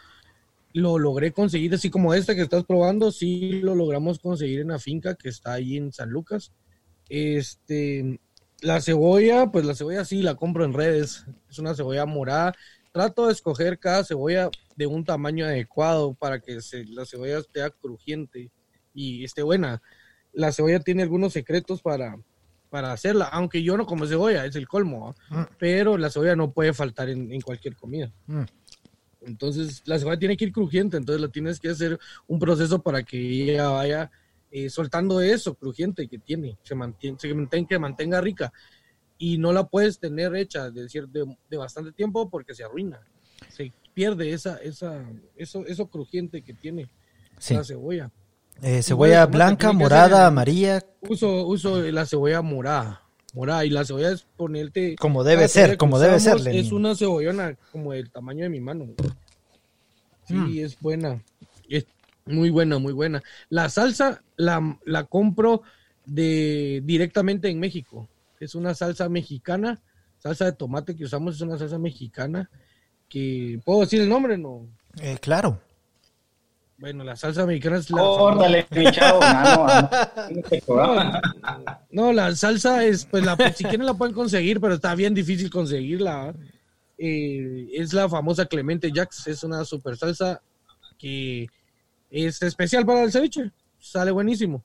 lo 0.73 0.99
logré 0.99 1.33
conseguir, 1.33 1.73
así 1.73 1.89
como 1.89 2.15
este 2.15 2.35
que 2.35 2.43
estás 2.43 2.65
probando, 2.65 3.13
sí 3.13 3.61
lo 3.63 3.75
logramos 3.75 4.19
conseguir 4.19 4.61
en 4.61 4.69
la 4.69 4.79
finca 4.79 5.15
que 5.15 5.29
está 5.29 5.53
ahí 5.53 5.77
en 5.77 5.93
San 5.93 6.11
Lucas. 6.11 6.53
Este, 7.09 8.21
la 8.61 8.81
cebolla, 8.81 9.51
pues 9.51 9.65
la 9.65 9.75
cebolla 9.75 10.05
sí 10.05 10.23
la 10.23 10.35
compro 10.35 10.65
en 10.65 10.73
redes. 10.73 11.27
Es 11.51 11.59
una 11.59 11.75
cebolla 11.75 12.07
morada. 12.07 12.55
Trato 12.93 13.27
de 13.27 13.33
escoger 13.33 13.79
cada 13.79 14.05
cebolla 14.05 14.51
de 14.77 14.87
un 14.87 15.05
tamaño 15.05 15.45
adecuado 15.45 16.15
para 16.15 16.41
que 16.41 16.59
la 16.89 17.05
cebolla 17.05 17.39
esté 17.39 17.61
crujiente 17.81 18.51
y 18.95 19.25
esté 19.25 19.43
buena. 19.43 19.83
La 20.33 20.53
cebolla 20.53 20.81
tiene 20.81 21.03
algunos 21.03 21.33
secretos 21.33 21.83
para, 21.83 22.17
para 22.75 22.93
hacerla, 22.93 23.27
aunque 23.27 23.63
yo 23.63 23.77
no 23.77 23.87
como 23.87 24.05
cebolla, 24.07 24.45
es 24.47 24.57
el 24.57 24.67
colmo, 24.67 25.15
mm. 25.31 25.43
pero 25.59 25.97
la 25.97 26.11
cebolla 26.11 26.35
no 26.35 26.53
puede 26.53 26.73
faltar 26.73 27.09
en, 27.09 27.41
cualquier 27.41 27.77
comida. 27.77 28.13
Mm. 28.27 28.43
Entonces, 29.27 29.83
la 29.85 29.97
cebolla 29.97 30.19
tiene 30.19 30.37
que 30.37 30.47
ir 30.47 30.53
crujiente, 30.53 30.97
entonces 30.97 31.21
la 31.21 31.29
tienes 31.29 31.61
que 31.61 31.69
hacer 31.69 31.99
un 32.27 32.41
proceso 32.41 32.83
para 32.83 33.05
que 33.05 33.17
ella 33.17 33.69
vaya 33.69 34.11
eh, 34.57 34.71
soltando 34.71 35.21
eso 35.21 35.57
crujiente 35.57 36.07
que 36.07 36.17
tiene, 36.17 36.57
se, 36.63 36.77
mantiene, 36.77 37.19
se 37.19 37.35
mantenga, 37.35 37.67
que 37.67 37.79
mantenga 37.81 38.21
rica. 38.21 38.53
Y 39.19 39.37
no 39.37 39.53
la 39.53 39.65
puedes 39.65 39.99
tener 39.99 40.37
hecha 40.37 40.71
de, 40.71 40.83
de, 40.85 41.37
de 41.51 41.57
bastante 41.57 41.91
tiempo 41.91 42.31
porque 42.31 42.55
se 42.55 42.63
arruina. 42.63 43.01
Se 43.49 43.73
pierde 43.95 44.33
esa, 44.33 44.59
esa, 44.59 45.11
eso, 45.35 45.67
eso 45.67 45.89
crujiente 45.89 46.43
que 46.43 46.55
tiene 46.55 46.89
la 47.51 47.65
cebolla. 47.65 48.13
Eh, 48.63 48.81
cebolla 48.85 49.27
blanca, 49.27 49.73
morada, 49.73 50.29
amarilla. 50.29 50.87
Uso, 51.01 51.49
uso 51.49 51.83
la 51.91 52.07
cebolla 52.07 52.41
morada. 52.41 53.03
Morada. 53.33 53.65
Y 53.65 53.71
la 53.71 53.85
cebolla 53.85 54.13
es 54.13 54.23
ponerte. 54.37 54.95
Como 54.95 55.25
debe 55.25 55.49
ser, 55.49 55.77
como 55.77 55.99
debe 55.99 56.21
ser. 56.21 56.37
Es 56.47 56.71
una 56.71 56.95
cebollona 56.95 57.59
como 57.73 57.91
del 57.91 58.09
tamaño 58.09 58.45
de 58.45 58.51
mi 58.51 58.61
mano. 58.61 58.87
Sí, 60.29 60.35
mm. 60.35 60.59
es 60.59 60.79
buena. 60.79 61.25
Es 61.69 61.87
muy 62.27 62.51
buena, 62.51 62.79
muy 62.79 62.93
buena. 62.93 63.23
La 63.49 63.69
salsa 63.69 64.23
la, 64.37 64.79
la 64.85 65.05
compro 65.05 65.63
de 66.07 66.81
directamente 66.85 67.49
en 67.49 67.61
México. 67.61 68.09
Es 68.41 68.55
una 68.55 68.75
salsa 68.75 69.09
mexicana. 69.09 69.81
Salsa 70.19 70.47
de 70.47 70.53
tomate 70.53 70.97
que 70.97 71.05
usamos 71.05 71.37
es 71.37 71.41
una 71.43 71.59
salsa 71.59 71.79
mexicana. 71.79 72.51
Que. 73.09 73.61
¿Puedo 73.65 73.81
decir 73.81 74.01
el 74.01 74.09
nombre? 74.09 74.39
No. 74.39 74.67
Eh, 75.01 75.19
claro. 75.21 75.61
Bueno, 76.79 77.05
la 77.05 77.15
salsa 77.15 77.47
mexicana 77.47 77.77
es 77.77 77.91
la. 77.91 77.97
no, 81.91 82.13
la 82.13 82.35
salsa 82.35 82.85
es, 82.85 83.05
pues, 83.05 83.25
la, 83.25 83.37
si 83.55 83.65
quieren 83.65 83.87
la 83.87 83.95
pueden 83.95 84.15
conseguir, 84.15 84.61
pero 84.61 84.75
está 84.75 84.95
bien 84.95 85.15
difícil 85.15 85.51
conseguirla. 85.51 86.35
Eh, 86.97 87.69
es 87.75 87.93
la 87.93 88.09
famosa 88.09 88.47
Clemente 88.47 88.91
Jax, 88.93 89.27
es 89.27 89.45
una 89.45 89.65
super 89.65 89.97
salsa 89.97 90.41
que 90.99 91.49
es 92.15 92.41
especial 92.43 92.87
para 92.87 93.03
el 93.03 93.13
ceviche, 93.13 93.51
sale 93.79 94.11
buenísimo. 94.11 94.65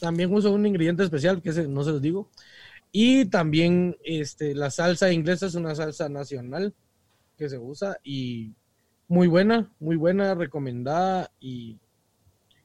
También 0.00 0.32
uso 0.32 0.52
un 0.52 0.66
ingrediente 0.66 1.04
especial 1.04 1.40
que 1.40 1.50
no 1.68 1.84
se 1.84 1.90
los 1.90 2.02
digo. 2.02 2.28
Y 2.90 3.26
también 3.26 3.96
este, 4.04 4.54
la 4.54 4.70
salsa 4.70 5.12
inglesa 5.12 5.46
es 5.46 5.54
una 5.54 5.74
salsa 5.74 6.08
nacional 6.08 6.74
que 7.36 7.48
se 7.48 7.58
usa 7.58 7.98
y 8.02 8.54
muy 9.06 9.28
buena, 9.28 9.70
muy 9.78 9.96
buena, 9.96 10.34
recomendada 10.34 11.30
y 11.40 11.78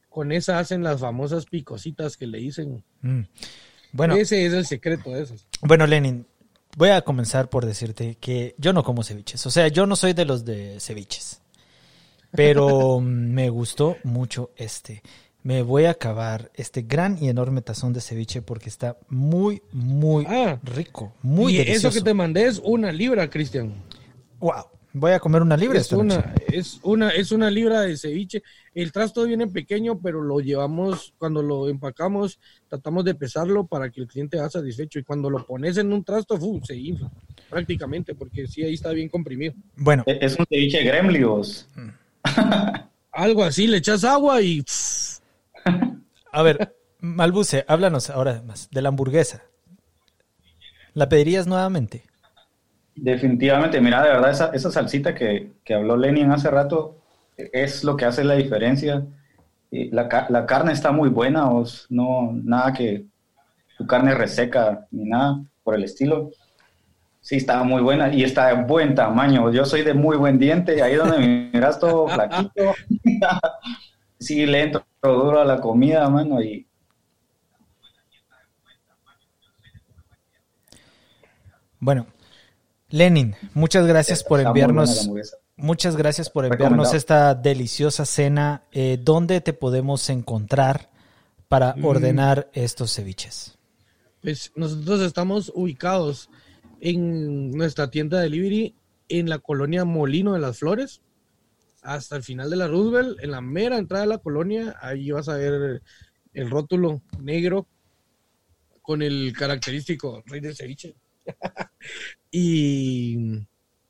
con 0.08 0.32
esa 0.32 0.58
hacen 0.58 0.82
las 0.82 1.00
famosas 1.00 1.46
picositas 1.46 2.16
que 2.16 2.26
le 2.26 2.38
dicen. 2.38 2.82
Mm. 3.02 3.22
Bueno, 3.92 4.16
ese 4.16 4.46
es 4.46 4.52
el 4.52 4.66
secreto 4.66 5.10
de 5.10 5.22
esas. 5.22 5.46
Bueno, 5.60 5.86
Lenin, 5.86 6.26
voy 6.76 6.88
a 6.88 7.02
comenzar 7.02 7.48
por 7.48 7.66
decirte 7.66 8.16
que 8.20 8.54
yo 8.58 8.72
no 8.72 8.82
como 8.82 9.04
ceviches. 9.04 9.46
O 9.46 9.50
sea, 9.50 9.68
yo 9.68 9.86
no 9.86 9.96
soy 9.96 10.12
de 10.12 10.24
los 10.24 10.44
de 10.44 10.80
ceviches. 10.80 11.40
Pero 12.34 13.00
me 13.00 13.48
gustó 13.48 13.96
mucho 14.04 14.50
este. 14.56 15.02
Me 15.42 15.62
voy 15.62 15.84
a 15.84 15.90
acabar 15.90 16.50
este 16.54 16.82
gran 16.82 17.22
y 17.22 17.28
enorme 17.28 17.60
tazón 17.60 17.92
de 17.92 18.00
ceviche 18.00 18.40
porque 18.40 18.68
está 18.68 18.96
muy, 19.08 19.62
muy 19.72 20.24
ah, 20.26 20.58
rico. 20.62 21.12
Muy 21.22 21.56
y 21.56 21.60
Eso 21.60 21.90
que 21.90 22.00
te 22.00 22.14
mandé 22.14 22.46
es 22.46 22.60
una 22.64 22.90
libra, 22.90 23.28
Cristian. 23.28 23.74
Wow. 24.40 24.64
Voy 24.96 25.10
a 25.10 25.18
comer 25.18 25.42
una 25.42 25.56
libra. 25.56 25.80
Es 25.80 25.90
una, 25.92 26.34
es 26.46 26.78
una, 26.82 27.10
es 27.10 27.32
una 27.32 27.50
libra 27.50 27.80
de 27.80 27.96
ceviche. 27.96 28.42
El 28.74 28.92
trasto 28.92 29.24
viene 29.24 29.48
pequeño, 29.48 29.98
pero 30.00 30.22
lo 30.22 30.38
llevamos, 30.38 31.12
cuando 31.18 31.42
lo 31.42 31.68
empacamos, 31.68 32.38
tratamos 32.68 33.04
de 33.04 33.16
pesarlo 33.16 33.66
para 33.66 33.90
que 33.90 34.00
el 34.00 34.06
cliente 34.06 34.38
haga 34.38 34.50
satisfecho. 34.50 35.00
Y 35.00 35.02
cuando 35.02 35.28
lo 35.28 35.44
pones 35.44 35.76
en 35.78 35.92
un 35.92 36.04
trasto, 36.04 36.38
se 36.62 36.76
infla 36.76 37.10
prácticamente, 37.50 38.14
porque 38.14 38.46
sí, 38.46 38.62
ahí 38.62 38.74
está 38.74 38.90
bien 38.92 39.08
comprimido. 39.08 39.52
Bueno. 39.76 40.04
Es 40.06 40.38
un 40.38 40.46
ceviche 40.46 40.82
gremlios. 40.84 41.68
Algo 43.12 43.44
así, 43.44 43.66
le 43.66 43.78
echas 43.78 44.04
agua 44.04 44.42
y... 44.42 44.64
a 46.32 46.42
ver, 46.42 46.74
Malbuce, 47.00 47.64
háblanos 47.68 48.10
ahora 48.10 48.42
más 48.46 48.68
de 48.70 48.82
la 48.82 48.88
hamburguesa. 48.88 49.42
¿La 50.94 51.08
pedirías 51.08 51.46
nuevamente? 51.46 52.04
Definitivamente, 52.96 53.80
mira, 53.80 54.02
de 54.02 54.10
verdad, 54.10 54.30
esa, 54.30 54.50
esa 54.50 54.70
salsita 54.70 55.14
que, 55.14 55.52
que, 55.64 55.74
habló 55.74 55.96
Lenin 55.96 56.30
hace 56.30 56.50
rato 56.50 56.96
es 57.36 57.82
lo 57.82 57.96
que 57.96 58.04
hace 58.04 58.22
la 58.22 58.34
diferencia. 58.34 59.04
La, 59.70 60.26
la 60.28 60.46
carne 60.46 60.72
está 60.72 60.92
muy 60.92 61.08
buena, 61.08 61.50
os, 61.50 61.86
no, 61.90 62.30
nada 62.32 62.72
que 62.72 63.06
tu 63.76 63.86
carne 63.86 64.14
reseca 64.14 64.86
ni 64.92 65.04
nada 65.04 65.42
por 65.64 65.74
el 65.74 65.84
estilo. 65.84 66.30
Sí, 67.24 67.36
está 67.36 67.62
muy 67.62 67.80
buena 67.80 68.12
y 68.12 68.22
está 68.22 68.48
de 68.48 68.64
buen 68.64 68.94
tamaño. 68.94 69.50
Yo 69.50 69.64
soy 69.64 69.80
de 69.80 69.94
muy 69.94 70.18
buen 70.18 70.38
diente, 70.38 70.82
ahí 70.82 70.94
donde 70.94 71.18
me 71.18 71.50
miras 71.54 71.80
todo 71.80 72.06
flaquito. 72.06 72.74
sí, 74.20 74.44
le 74.44 74.64
entro 74.64 74.84
duro 75.00 75.40
a 75.40 75.44
la 75.46 75.58
comida, 75.58 76.06
mano, 76.10 76.42
y, 76.42 76.66
Bueno, 81.80 82.06
Lenin, 82.90 83.34
muchas 83.54 83.86
gracias 83.86 84.22
por 84.22 84.40
enviarnos. 84.40 85.08
Muchas 85.56 85.96
gracias 85.96 86.28
por 86.28 86.44
enviarnos 86.44 86.92
esta 86.92 87.34
deliciosa 87.34 88.04
cena. 88.04 88.64
Eh, 88.70 88.98
¿Dónde 89.00 89.40
te 89.40 89.54
podemos 89.54 90.10
encontrar 90.10 90.90
para 91.48 91.74
mm. 91.74 91.84
ordenar 91.86 92.50
estos 92.52 92.94
ceviches? 92.94 93.56
Pues 94.20 94.52
nosotros 94.56 95.00
estamos 95.00 95.50
ubicados 95.54 96.28
en 96.84 97.50
nuestra 97.50 97.90
tienda 97.90 98.18
de 98.18 98.24
delivery 98.24 98.74
en 99.08 99.30
la 99.30 99.38
colonia 99.38 99.86
Molino 99.86 100.34
de 100.34 100.38
las 100.38 100.58
Flores, 100.58 101.00
hasta 101.82 102.16
el 102.16 102.22
final 102.22 102.50
de 102.50 102.56
la 102.56 102.68
Roosevelt, 102.68 103.18
en 103.22 103.30
la 103.30 103.40
mera 103.40 103.78
entrada 103.78 104.04
de 104.04 104.10
la 104.10 104.18
colonia, 104.18 104.76
ahí 104.82 105.10
vas 105.10 105.30
a 105.30 105.36
ver 105.36 105.82
el 106.34 106.50
rótulo 106.50 107.00
negro 107.20 107.66
con 108.82 109.00
el 109.00 109.32
característico 109.32 110.22
rey 110.26 110.40
del 110.40 110.54
ceviche. 110.54 110.94
y 112.30 113.46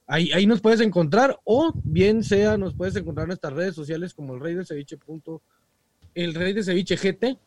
ahí, 0.07 0.31
ahí 0.31 0.47
nos 0.47 0.61
puedes 0.61 0.81
encontrar, 0.81 1.37
o 1.43 1.73
bien 1.83 2.23
sea, 2.23 2.57
nos 2.57 2.75
puedes 2.75 2.95
encontrar 2.95 3.25
en 3.25 3.31
nuestras 3.31 3.55
redes 3.55 3.75
sociales 3.75 4.15
como 4.15 4.35
el 4.35 4.41
rey 4.41 4.55
de 4.55 4.65
ceviche. 4.65 4.99
el 6.15 6.35
rey 6.35 6.53
de 6.53 6.63
ceviche 6.63 6.97
GT. 6.97 7.39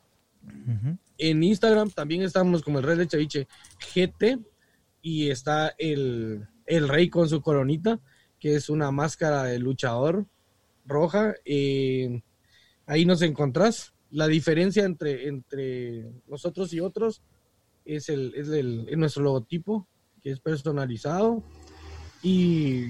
En 1.18 1.42
Instagram 1.42 1.90
también 1.92 2.22
estamos 2.22 2.62
como 2.62 2.80
el 2.80 2.86
rey 2.86 2.98
de 2.98 3.08
ceviche 3.08 3.48
GT. 3.96 4.40
Y 5.02 5.30
está 5.30 5.74
el, 5.78 6.48
el 6.66 6.88
rey 6.88 7.10
con 7.10 7.30
su 7.30 7.42
coronita, 7.42 8.00
que 8.40 8.56
es 8.56 8.70
una 8.70 8.92
máscara 8.92 9.44
de 9.44 9.60
luchador 9.60 10.26
roja. 10.86 11.36
Eh, 11.46 12.22
ahí 12.86 13.06
nos 13.06 13.22
encontrás. 13.22 13.94
La 14.10 14.28
diferencia 14.28 14.86
entre, 14.86 15.28
entre 15.28 16.10
nosotros 16.28 16.72
y 16.74 16.80
otros 16.80 17.22
es, 17.86 18.10
el, 18.10 18.34
es 18.36 18.48
el, 18.50 18.88
nuestro 18.98 19.24
logotipo, 19.24 19.88
que 20.22 20.32
es 20.32 20.40
personalizado. 20.40 21.44
Y, 22.24 22.86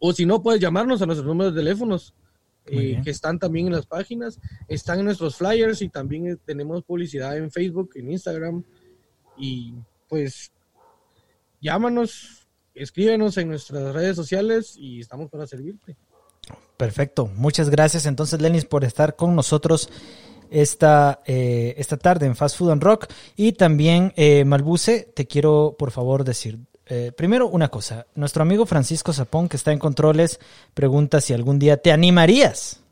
o 0.00 0.12
si 0.12 0.26
no, 0.26 0.42
puedes 0.42 0.60
llamarnos 0.60 1.02
a 1.02 1.06
nuestros 1.06 1.26
números 1.26 1.54
de 1.54 1.60
teléfonos, 1.60 2.14
eh, 2.66 3.00
que 3.04 3.10
están 3.10 3.38
también 3.38 3.66
en 3.66 3.74
las 3.74 3.86
páginas, 3.86 4.40
están 4.68 4.98
en 4.98 5.04
nuestros 5.04 5.36
flyers 5.36 5.82
y 5.82 5.90
también 5.90 6.28
eh, 6.28 6.36
tenemos 6.44 6.82
publicidad 6.82 7.36
en 7.36 7.50
Facebook, 7.50 7.90
en 7.94 8.10
Instagram. 8.10 8.64
Y 9.36 9.74
pues, 10.08 10.52
llámanos, 11.64 12.46
escríbenos 12.74 13.36
en 13.38 13.48
nuestras 13.48 13.94
redes 13.94 14.14
sociales 14.14 14.76
y 14.76 15.00
estamos 15.00 15.30
para 15.30 15.46
servirte. 15.46 15.96
Perfecto, 16.76 17.26
muchas 17.26 17.70
gracias 17.70 18.04
entonces 18.04 18.40
Lenis 18.40 18.66
por 18.66 18.84
estar 18.84 19.16
con 19.16 19.34
nosotros 19.34 19.88
esta, 20.50 21.20
eh, 21.26 21.74
esta 21.78 21.96
tarde 21.96 22.26
en 22.26 22.36
Fast 22.36 22.58
Food 22.58 22.72
and 22.72 22.82
Rock. 22.82 23.06
Y 23.34 23.52
también, 23.52 24.12
eh, 24.16 24.44
Malbuce, 24.44 25.10
te 25.14 25.26
quiero 25.26 25.74
por 25.78 25.90
favor 25.90 26.22
decir, 26.22 26.58
eh, 26.86 27.12
primero 27.16 27.48
una 27.48 27.68
cosa, 27.68 28.06
nuestro 28.14 28.42
amigo 28.42 28.66
Francisco 28.66 29.14
Zapón, 29.14 29.48
que 29.48 29.56
está 29.56 29.72
en 29.72 29.78
controles, 29.78 30.38
pregunta 30.74 31.22
si 31.22 31.32
algún 31.32 31.58
día 31.58 31.78
te 31.78 31.92
animarías 31.92 32.82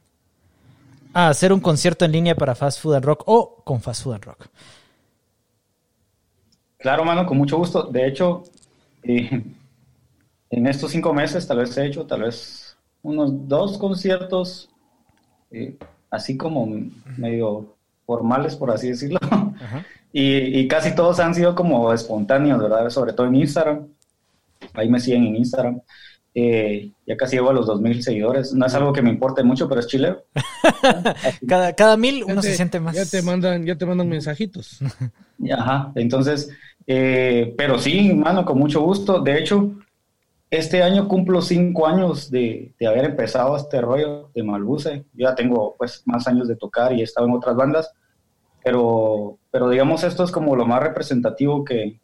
a 1.12 1.28
hacer 1.28 1.52
un 1.52 1.60
concierto 1.60 2.06
en 2.06 2.12
línea 2.12 2.34
para 2.34 2.54
Fast 2.54 2.80
Food 2.80 2.94
and 2.94 3.04
Rock 3.04 3.24
o 3.26 3.62
con 3.64 3.82
Fast 3.82 4.02
Food 4.02 4.14
and 4.14 4.24
Rock. 4.24 4.46
Claro, 6.78 7.04
mano, 7.04 7.26
con 7.26 7.36
mucho 7.36 7.58
gusto. 7.58 7.84
De 7.84 8.08
hecho, 8.08 8.42
en 9.04 10.66
estos 10.66 10.90
cinco 10.90 11.12
meses 11.12 11.46
tal 11.46 11.58
vez 11.58 11.76
he 11.76 11.86
hecho 11.86 12.06
tal 12.06 12.22
vez 12.22 12.76
unos 13.02 13.48
dos 13.48 13.78
conciertos 13.78 14.68
así 16.10 16.36
como 16.36 16.68
medio 17.16 17.74
formales, 18.06 18.56
por 18.56 18.70
así 18.70 18.88
decirlo. 18.88 19.18
Y, 20.14 20.68
casi 20.68 20.94
todos 20.94 21.20
han 21.20 21.34
sido 21.34 21.54
como 21.54 21.90
espontáneos, 21.90 22.60
¿verdad? 22.60 22.90
Sobre 22.90 23.14
todo 23.14 23.28
en 23.28 23.36
Instagram. 23.36 23.88
Ahí 24.74 24.86
me 24.86 25.00
siguen 25.00 25.24
en 25.24 25.36
Instagram. 25.36 25.80
Eh, 26.34 26.90
ya 27.06 27.16
casi 27.16 27.36
llevo 27.36 27.48
a 27.48 27.54
los 27.54 27.66
2.000 27.66 28.02
seguidores. 28.02 28.52
No 28.52 28.66
es 28.66 28.74
algo 28.74 28.92
que 28.92 29.00
me 29.00 29.08
importe 29.08 29.42
mucho, 29.42 29.70
pero 29.70 29.80
es 29.80 29.86
chilero. 29.86 30.22
cada, 31.48 31.72
cada 31.72 31.96
mil 31.96 32.24
uno 32.24 32.42
se 32.42 32.54
siente 32.54 32.78
más. 32.78 32.94
Ya 32.94 33.06
te 33.06 33.22
mandan, 33.22 33.64
ya 33.64 33.74
te 33.74 33.86
mandan 33.86 34.10
mensajitos. 34.10 34.80
Ajá, 35.50 35.92
entonces, 35.94 36.50
eh, 36.86 37.54
pero 37.56 37.78
sí, 37.78 38.12
mano, 38.14 38.44
con 38.44 38.58
mucho 38.58 38.80
gusto. 38.82 39.20
De 39.20 39.38
hecho, 39.38 39.72
este 40.52 40.82
año 40.82 41.08
cumplo 41.08 41.40
cinco 41.40 41.86
años 41.86 42.30
de, 42.30 42.74
de, 42.78 42.86
haber 42.86 43.06
empezado 43.06 43.56
este 43.56 43.80
rollo 43.80 44.30
de 44.34 44.42
Malbuce. 44.42 45.06
Yo 45.14 45.28
ya 45.28 45.34
tengo 45.34 45.74
pues 45.78 46.02
más 46.04 46.28
años 46.28 46.46
de 46.46 46.56
tocar 46.56 46.92
y 46.92 47.00
he 47.00 47.04
estado 47.04 47.26
en 47.26 47.32
otras 47.32 47.56
bandas, 47.56 47.92
pero, 48.62 49.38
pero 49.50 49.70
digamos 49.70 50.04
esto 50.04 50.24
es 50.24 50.30
como 50.30 50.54
lo 50.54 50.66
más 50.66 50.82
representativo 50.82 51.64
que, 51.64 52.00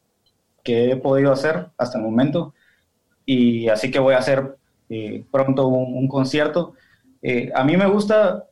que 0.64 0.91
he 0.93 0.97
podido 0.97 1.31
hacer 1.31 1.68
hasta 1.76 1.99
el 1.99 2.05
momento. 2.05 2.55
Y 3.26 3.68
así 3.68 3.91
que 3.91 3.99
voy 3.99 4.14
a 4.14 4.18
hacer 4.18 4.57
eh, 4.89 5.26
pronto 5.31 5.68
un, 5.68 6.09
concierto. 6.09 6.72
Eh, 7.20 7.51
a 7.55 7.64
mí 7.64 7.76
me 7.76 7.87
gusta 7.87 8.45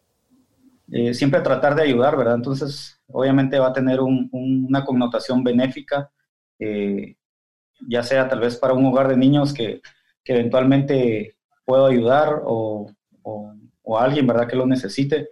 eh, 0.92 1.14
siempre 1.14 1.40
tratar 1.40 1.74
de 1.74 1.84
ayudar, 1.84 2.18
¿verdad? 2.18 2.34
Entonces, 2.34 3.00
obviamente 3.08 3.58
va 3.58 3.68
a 3.68 3.72
tener 3.72 4.00
un, 4.00 4.28
una 4.30 4.84
connotación 4.84 5.42
benéfica 5.42 6.10
ya 6.58 8.02
sea 8.02 8.28
tal 8.28 8.40
vez 8.40 8.56
para 8.56 8.74
un 8.74 8.86
hogar 8.86 9.08
de 9.08 9.16
niños 9.16 9.52
que, 9.52 9.80
que 10.24 10.32
eventualmente 10.32 11.36
puedo 11.64 11.86
ayudar 11.86 12.42
o, 12.44 12.90
o, 13.22 13.98
alguien, 13.98 14.26
¿verdad?, 14.26 14.48
que 14.48 14.56
lo 14.56 14.66
necesite. 14.66 15.28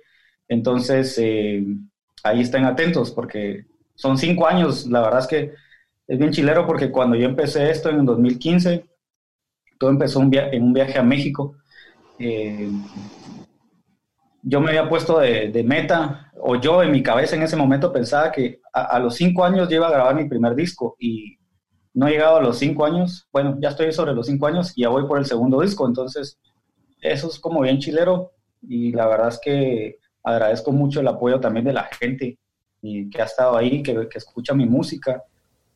Entonces, 0.49 1.19
eh, 1.19 1.65
ahí 2.23 2.41
estén 2.41 2.65
atentos 2.65 3.11
porque 3.11 3.67
son 3.95 4.17
cinco 4.17 4.47
años, 4.47 4.87
la 4.87 5.01
verdad 5.01 5.21
es 5.21 5.27
que 5.27 5.53
es 6.07 6.19
bien 6.19 6.33
chilero 6.33 6.67
porque 6.67 6.91
cuando 6.91 7.17
yo 7.17 7.27
empecé 7.27 7.71
esto 7.71 7.91
en 7.91 8.01
el 8.01 8.07
2015, 8.07 8.85
todo 9.79 9.91
empezó 9.91 10.21
un 10.21 10.35
en 10.35 10.63
un 10.63 10.73
viaje 10.73 10.99
a 10.99 11.03
México. 11.03 11.57
Eh, 12.19 12.71
yo 14.43 14.61
me 14.61 14.69
había 14.69 14.89
puesto 14.89 15.19
de, 15.19 15.65
meta, 15.65 16.31
o 16.41 16.57
yo 16.57 16.83
en 16.83 16.91
mi 16.91 17.03
cabeza 17.03 17.37
en 17.37 17.43
ese 17.43 17.57
momento 17.57 17.93
pensaba 17.93 18.31
que 18.31 18.61
a, 18.75 18.99
los 18.99 19.15
cinco 19.15 19.45
años 19.45 19.69
yo 19.69 19.85
a 19.85 19.91
grabar 19.91 20.17
mi 20.17 20.29
primer 20.29 20.55
disco 20.57 20.97
y 20.99 21.39
no 21.95 22.09
he 22.09 22.11
llegado 22.11 22.39
a 22.39 22.43
los 22.43 22.59
cinco 22.59 22.85
años, 22.85 23.29
bueno, 23.33 23.57
ya 23.61 23.69
estoy 23.69 23.93
sobre 23.93 24.15
los 24.15 24.27
cinco 24.27 24.49
años 24.49 24.73
y 24.75 24.83
ya 24.83 24.89
voy 24.89 25.07
por 25.07 25.19
el 25.19 25.27
segundo 25.27 25.61
disco, 25.61 25.87
entonces 25.87 26.39
eso 27.01 27.29
es 27.29 27.39
como 27.39 27.61
bien 27.61 27.79
chilero 27.79 28.33
y 28.63 28.91
la 28.91 29.07
verdad 29.07 29.29
es 29.29 29.39
que 29.41 29.99
agradezco 30.25 30.73
mucho 30.73 31.01
el 31.01 31.07
apoyo 31.07 31.39
también 31.39 31.67
de 31.67 31.73
la 31.73 31.85
gente 31.85 32.37
y 32.83 33.09
que 33.11 33.23
ha 33.23 33.27
estado 33.27 33.57
ahí, 33.57 33.81
que, 33.81 34.09
escucha 34.13 34.55
mi 34.55 34.67
música 34.67 35.23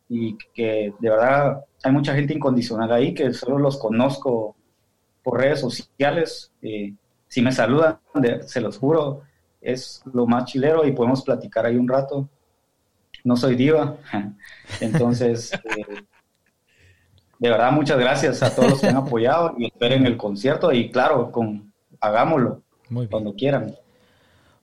y 0.09 0.37
que 0.53 0.93
de 0.99 1.11
verdad 1.11 1.65
hay 1.85 1.93
mucha 1.93 2.15
gente 2.15 2.35
incondicional 2.35 2.91
ahí 2.93 3.15
que 3.15 3.33
solo 3.33 3.59
los 3.59 3.79
conozco 3.79 4.57
por 5.23 5.39
redes 5.39 5.61
sociales. 5.61 6.51
Eh, 6.63 6.95
si 7.29 7.43
me 7.43 7.53
saludan, 7.53 8.01
se 8.47 8.61
los 8.61 8.79
juro, 8.79 9.23
es 9.61 10.03
lo 10.13 10.27
más 10.27 10.47
chilero 10.47 10.85
y 10.85 10.93
podemos 10.93 11.23
platicar 11.23 11.65
ahí 11.65 11.77
un 11.77 11.87
rato 11.87 12.29
no 13.25 13.37
soy 13.37 13.57
diva. 13.57 13.97
Entonces, 14.81 15.53
eh, 15.53 16.03
de 17.39 17.51
verdad, 17.51 17.73
muchas 17.73 17.99
gracias 17.99 18.43
a 18.43 18.55
todos 18.55 18.71
los 18.71 18.81
que 18.81 18.89
han 18.89 18.97
apoyado 18.97 19.55
y 19.59 19.67
esperen 19.67 20.07
el 20.07 20.17
concierto 20.17 20.73
y 20.73 20.91
claro, 20.91 21.31
con, 21.31 21.73
hagámoslo 22.01 22.63
cuando 23.11 23.35
quieran. 23.35 23.75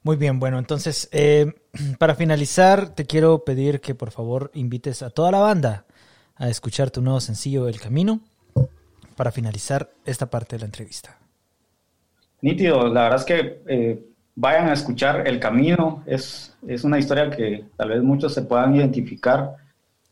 Muy 0.04 0.18
bien, 0.18 0.40
bueno, 0.40 0.60
entonces, 0.60 1.10
eh, 1.12 1.54
para 2.00 2.16
finalizar, 2.16 2.90
te 2.90 3.06
quiero 3.06 3.44
pedir 3.44 3.82
que 3.82 3.96
por 3.96 4.12
favor 4.12 4.52
invites 4.54 5.02
a 5.02 5.10
toda 5.10 5.32
la 5.32 5.40
banda 5.40 5.86
a 6.36 6.50
escuchar 6.50 6.92
tu 6.92 7.02
nuevo 7.02 7.20
sencillo 7.22 7.68
El 7.68 7.80
Camino 7.80 8.20
para 9.16 9.32
finalizar 9.32 9.92
esta 10.06 10.30
parte 10.30 10.58
de 10.58 10.60
la 10.60 10.66
entrevista. 10.66 11.18
Nítido, 12.42 12.88
la 12.90 13.04
verdad 13.04 13.20
es 13.20 13.26
que 13.26 13.62
eh, 13.68 14.06
vayan 14.36 14.70
a 14.70 14.74
escuchar 14.74 15.28
El 15.28 15.40
Camino. 15.40 16.04
Es, 16.06 16.56
es 16.68 16.84
una 16.84 17.00
historia 17.00 17.30
que 17.30 17.66
tal 17.76 17.90
vez 17.90 18.04
muchos 18.04 18.34
se 18.34 18.44
puedan 18.44 18.76
identificar 18.76 19.56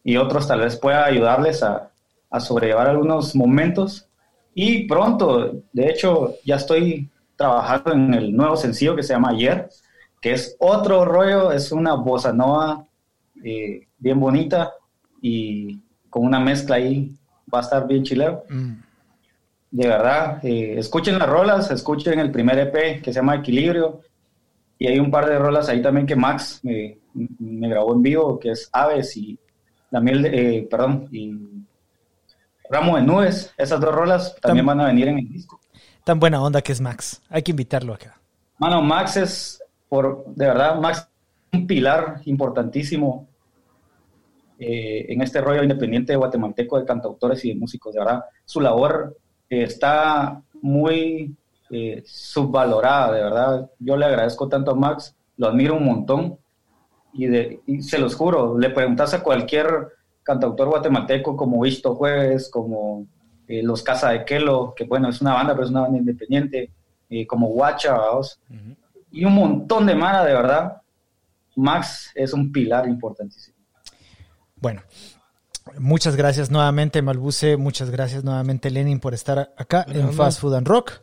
y 0.04 0.18
otros 0.18 0.48
tal 0.48 0.62
vez 0.62 0.76
pueda 0.78 1.06
ayudarles 1.06 1.64
a, 1.64 1.92
a 2.30 2.40
sobrellevar 2.40 2.88
algunos 2.88 3.36
momentos. 3.36 4.08
Y 4.56 4.88
pronto, 4.88 5.54
de 5.72 5.90
hecho, 5.90 6.36
ya 6.46 6.56
estoy 6.56 7.10
trabajando 7.36 7.94
en 7.94 8.14
el 8.14 8.36
nuevo 8.36 8.56
sencillo 8.56 8.96
que 8.96 9.04
se 9.04 9.14
llama 9.14 9.30
Ayer, 9.30 9.70
que 10.22 10.34
es 10.34 10.56
otro 10.60 11.06
rollo, 11.06 11.52
es 11.52 11.72
una 11.72 11.96
bossa 11.96 12.32
nova 12.32 12.86
eh, 13.44 13.88
bien 13.98 14.20
bonita 14.20 14.72
y 15.22 15.80
con 16.10 16.26
una 16.26 16.40
mezcla 16.40 16.76
ahí 16.76 17.12
va 17.54 17.60
a 17.60 17.62
estar 17.62 17.88
bien 17.88 18.04
chilero. 18.04 18.44
Mm 18.50 18.74
de 19.74 19.88
verdad, 19.88 20.46
eh, 20.46 20.76
escuchen 20.78 21.18
las 21.18 21.28
rolas, 21.28 21.72
escuchen 21.72 22.20
el 22.20 22.32
primer 22.32 22.60
EP 22.60 23.02
que 23.02 23.12
se 23.12 23.20
llama 23.20 23.38
Equilibrio, 23.38 24.02
y 24.84 24.88
hay 24.88 25.00
un 25.00 25.10
par 25.10 25.30
de 25.30 25.40
rolas 25.40 25.70
ahí 25.70 25.82
también 25.82 26.06
que 26.06 26.18
Max 26.18 26.60
me, 26.62 26.98
grabó 27.70 27.94
en 27.94 28.02
vivo, 28.02 28.38
que 28.38 28.52
es 28.52 28.70
Aves 28.74 29.16
y 29.16 29.40
la 29.90 30.02
miel, 30.02 30.24
de, 30.24 30.58
eh, 30.58 30.68
perdón, 30.70 31.08
y 31.10 31.40
Ramo 32.70 32.98
de 32.98 33.04
Nubes. 33.04 33.54
Esas 33.58 33.80
dos 33.80 33.96
rolas 33.96 34.36
también 34.42 34.66
van 34.66 34.82
a 34.82 34.88
venir 34.88 35.08
en 35.08 35.20
el 35.20 35.30
disco. 35.30 35.58
Tan 36.04 36.20
buena 36.20 36.44
onda 36.44 36.62
que 36.62 36.74
es 36.74 36.82
Max. 36.82 37.22
Hay 37.30 37.44
que 37.44 37.52
invitarlo 37.52 37.94
acá. 37.94 38.20
Mano, 38.58 38.82
Max 38.82 39.16
es, 39.16 39.64
por, 39.88 40.26
de 40.36 40.48
verdad, 40.48 40.78
Max 40.82 41.08
un 41.54 41.66
pilar 41.66 42.20
importantísimo 42.26 43.30
eh, 44.60 45.06
en 45.08 45.22
este 45.22 45.40
rollo 45.40 45.64
independiente 45.64 46.14
guatemalteco 46.14 46.78
de 46.78 46.84
cantautores 46.84 47.46
y 47.46 47.54
de 47.54 47.56
músicos. 47.56 47.94
De 47.94 48.02
verdad, 48.02 48.26
su 48.44 48.60
labor 48.60 49.16
eh, 49.50 49.64
está 49.64 50.42
muy 50.62 51.34
eh, 51.76 52.04
subvalorada, 52.06 53.12
de 53.12 53.24
verdad. 53.24 53.72
Yo 53.80 53.98
le 53.98 54.06
agradezco 54.06 54.48
tanto 54.48 54.70
a 54.70 54.76
Max, 54.76 55.16
lo 55.38 55.48
admiro 55.48 55.76
un 55.76 55.86
montón 55.86 56.38
y, 57.12 57.26
de, 57.26 57.62
se 57.82 57.98
los 57.98 58.14
juro, 58.14 58.60
le 58.60 58.70
preguntas 58.70 59.16
a 59.16 59.24
cualquier 59.24 59.88
cantautor 60.22 60.70
guatemalteco 60.70 61.36
como 61.36 61.60
Visto 61.60 61.96
Jueves, 61.96 62.48
como 62.52 63.08
eh, 63.48 63.64
Los 63.64 63.82
Casa 63.82 64.12
de 64.12 64.24
Kelo, 64.24 64.76
que 64.76 64.84
bueno, 64.84 65.10
es 65.10 65.20
una 65.22 65.34
banda, 65.34 65.54
pero 65.54 65.66
es 65.66 65.72
una 65.72 65.82
banda 65.82 65.98
independiente, 65.98 66.72
eh, 67.10 67.26
como 67.26 67.48
Guacha, 67.48 67.98
y 69.12 69.26
un 69.26 69.34
montón 69.34 69.88
de 69.88 69.96
mana, 69.96 70.24
de 70.24 70.34
verdad. 70.34 70.78
Max 71.56 72.12
es 72.14 72.34
un 72.34 72.52
pilar 72.52 72.88
importantísimo. 72.88 73.58
Bueno, 74.58 74.84
muchas 75.80 76.16
gracias 76.16 76.52
nuevamente, 76.52 77.02
Malbuce. 77.02 77.58
Muchas 77.58 77.90
gracias 77.90 78.24
nuevamente, 78.24 78.70
Lenin, 78.70 79.00
por 79.00 79.16
estar 79.16 79.56
acá 79.58 79.88
en 79.88 80.14
Fast 80.14 80.40
Food 80.40 80.54
and 80.54 80.68
Rock. 80.68 81.02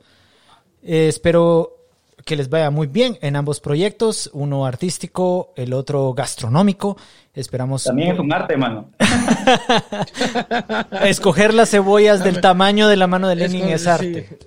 Eh, 0.83 1.09
espero 1.09 1.81
que 2.25 2.37
les 2.37 2.49
vaya 2.49 2.71
muy 2.71 2.87
bien 2.87 3.19
en 3.23 3.37
ambos 3.37 3.61
proyectos, 3.61 4.31
uno 4.33 4.67
artístico, 4.67 5.53
el 5.57 5.73
otro 5.73 6.13
gastronómico. 6.13 6.97
Esperamos. 7.35 7.85
También 7.85 8.13
es 8.13 8.19
un 8.19 8.33
arte, 8.33 8.57
mano. 8.57 8.91
Escoger 11.05 11.55
las 11.55 11.71
cebollas 11.71 12.25
del 12.25 12.41
tamaño 12.41 12.89
de 12.89 12.97
la 12.97 13.07
mano 13.07 13.29
de 13.29 13.37
Lenin 13.37 13.69
es, 13.69 13.87
arte. 13.87 14.39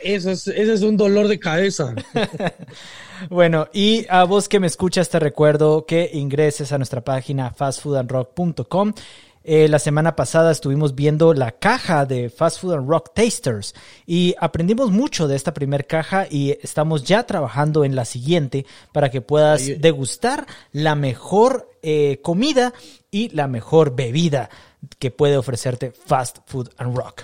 Eso 0.00 0.30
es, 0.30 0.46
ese 0.46 0.72
es 0.72 0.82
un 0.82 0.96
dolor 0.96 1.28
de 1.28 1.38
cabeza. 1.38 1.94
bueno, 3.30 3.68
y 3.72 4.06
a 4.08 4.24
vos 4.24 4.48
que 4.48 4.60
me 4.60 4.68
escuchas, 4.68 5.08
te 5.08 5.18
recuerdo 5.18 5.86
que 5.86 6.10
ingreses 6.12 6.72
a 6.72 6.78
nuestra 6.78 7.00
página 7.00 7.50
fastfoodandrock.com 7.50 8.92
eh, 9.42 9.68
la 9.68 9.78
semana 9.78 10.16
pasada 10.16 10.50
estuvimos 10.50 10.94
viendo 10.94 11.32
la 11.32 11.52
caja 11.52 12.04
de 12.04 12.28
Fast 12.28 12.60
Food 12.60 12.74
and 12.74 12.88
Rock 12.88 13.14
Tasters 13.14 13.74
y 14.06 14.34
aprendimos 14.38 14.90
mucho 14.90 15.28
de 15.28 15.36
esta 15.36 15.54
primera 15.54 15.82
caja 15.82 16.26
y 16.30 16.58
estamos 16.62 17.04
ya 17.04 17.24
trabajando 17.24 17.84
en 17.84 17.96
la 17.96 18.04
siguiente 18.04 18.66
para 18.92 19.10
que 19.10 19.22
puedas 19.22 19.66
degustar 19.80 20.46
la 20.72 20.94
mejor 20.94 21.70
eh, 21.82 22.20
comida 22.22 22.74
y 23.10 23.30
la 23.30 23.48
mejor 23.48 23.96
bebida 23.96 24.50
que 24.98 25.10
puede 25.10 25.38
ofrecerte 25.38 25.92
Fast 25.92 26.38
Food 26.46 26.70
and 26.76 26.96
Rock. 26.96 27.22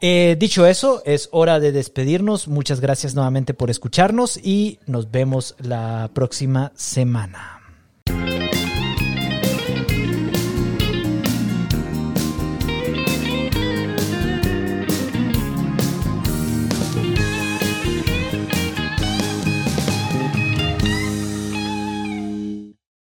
Eh, 0.00 0.36
dicho 0.38 0.66
eso, 0.66 1.02
es 1.04 1.28
hora 1.32 1.60
de 1.60 1.70
despedirnos. 1.70 2.48
Muchas 2.48 2.80
gracias 2.80 3.14
nuevamente 3.14 3.54
por 3.54 3.70
escucharnos 3.70 4.36
y 4.36 4.80
nos 4.86 5.10
vemos 5.10 5.54
la 5.60 6.10
próxima 6.12 6.72
semana. 6.74 7.60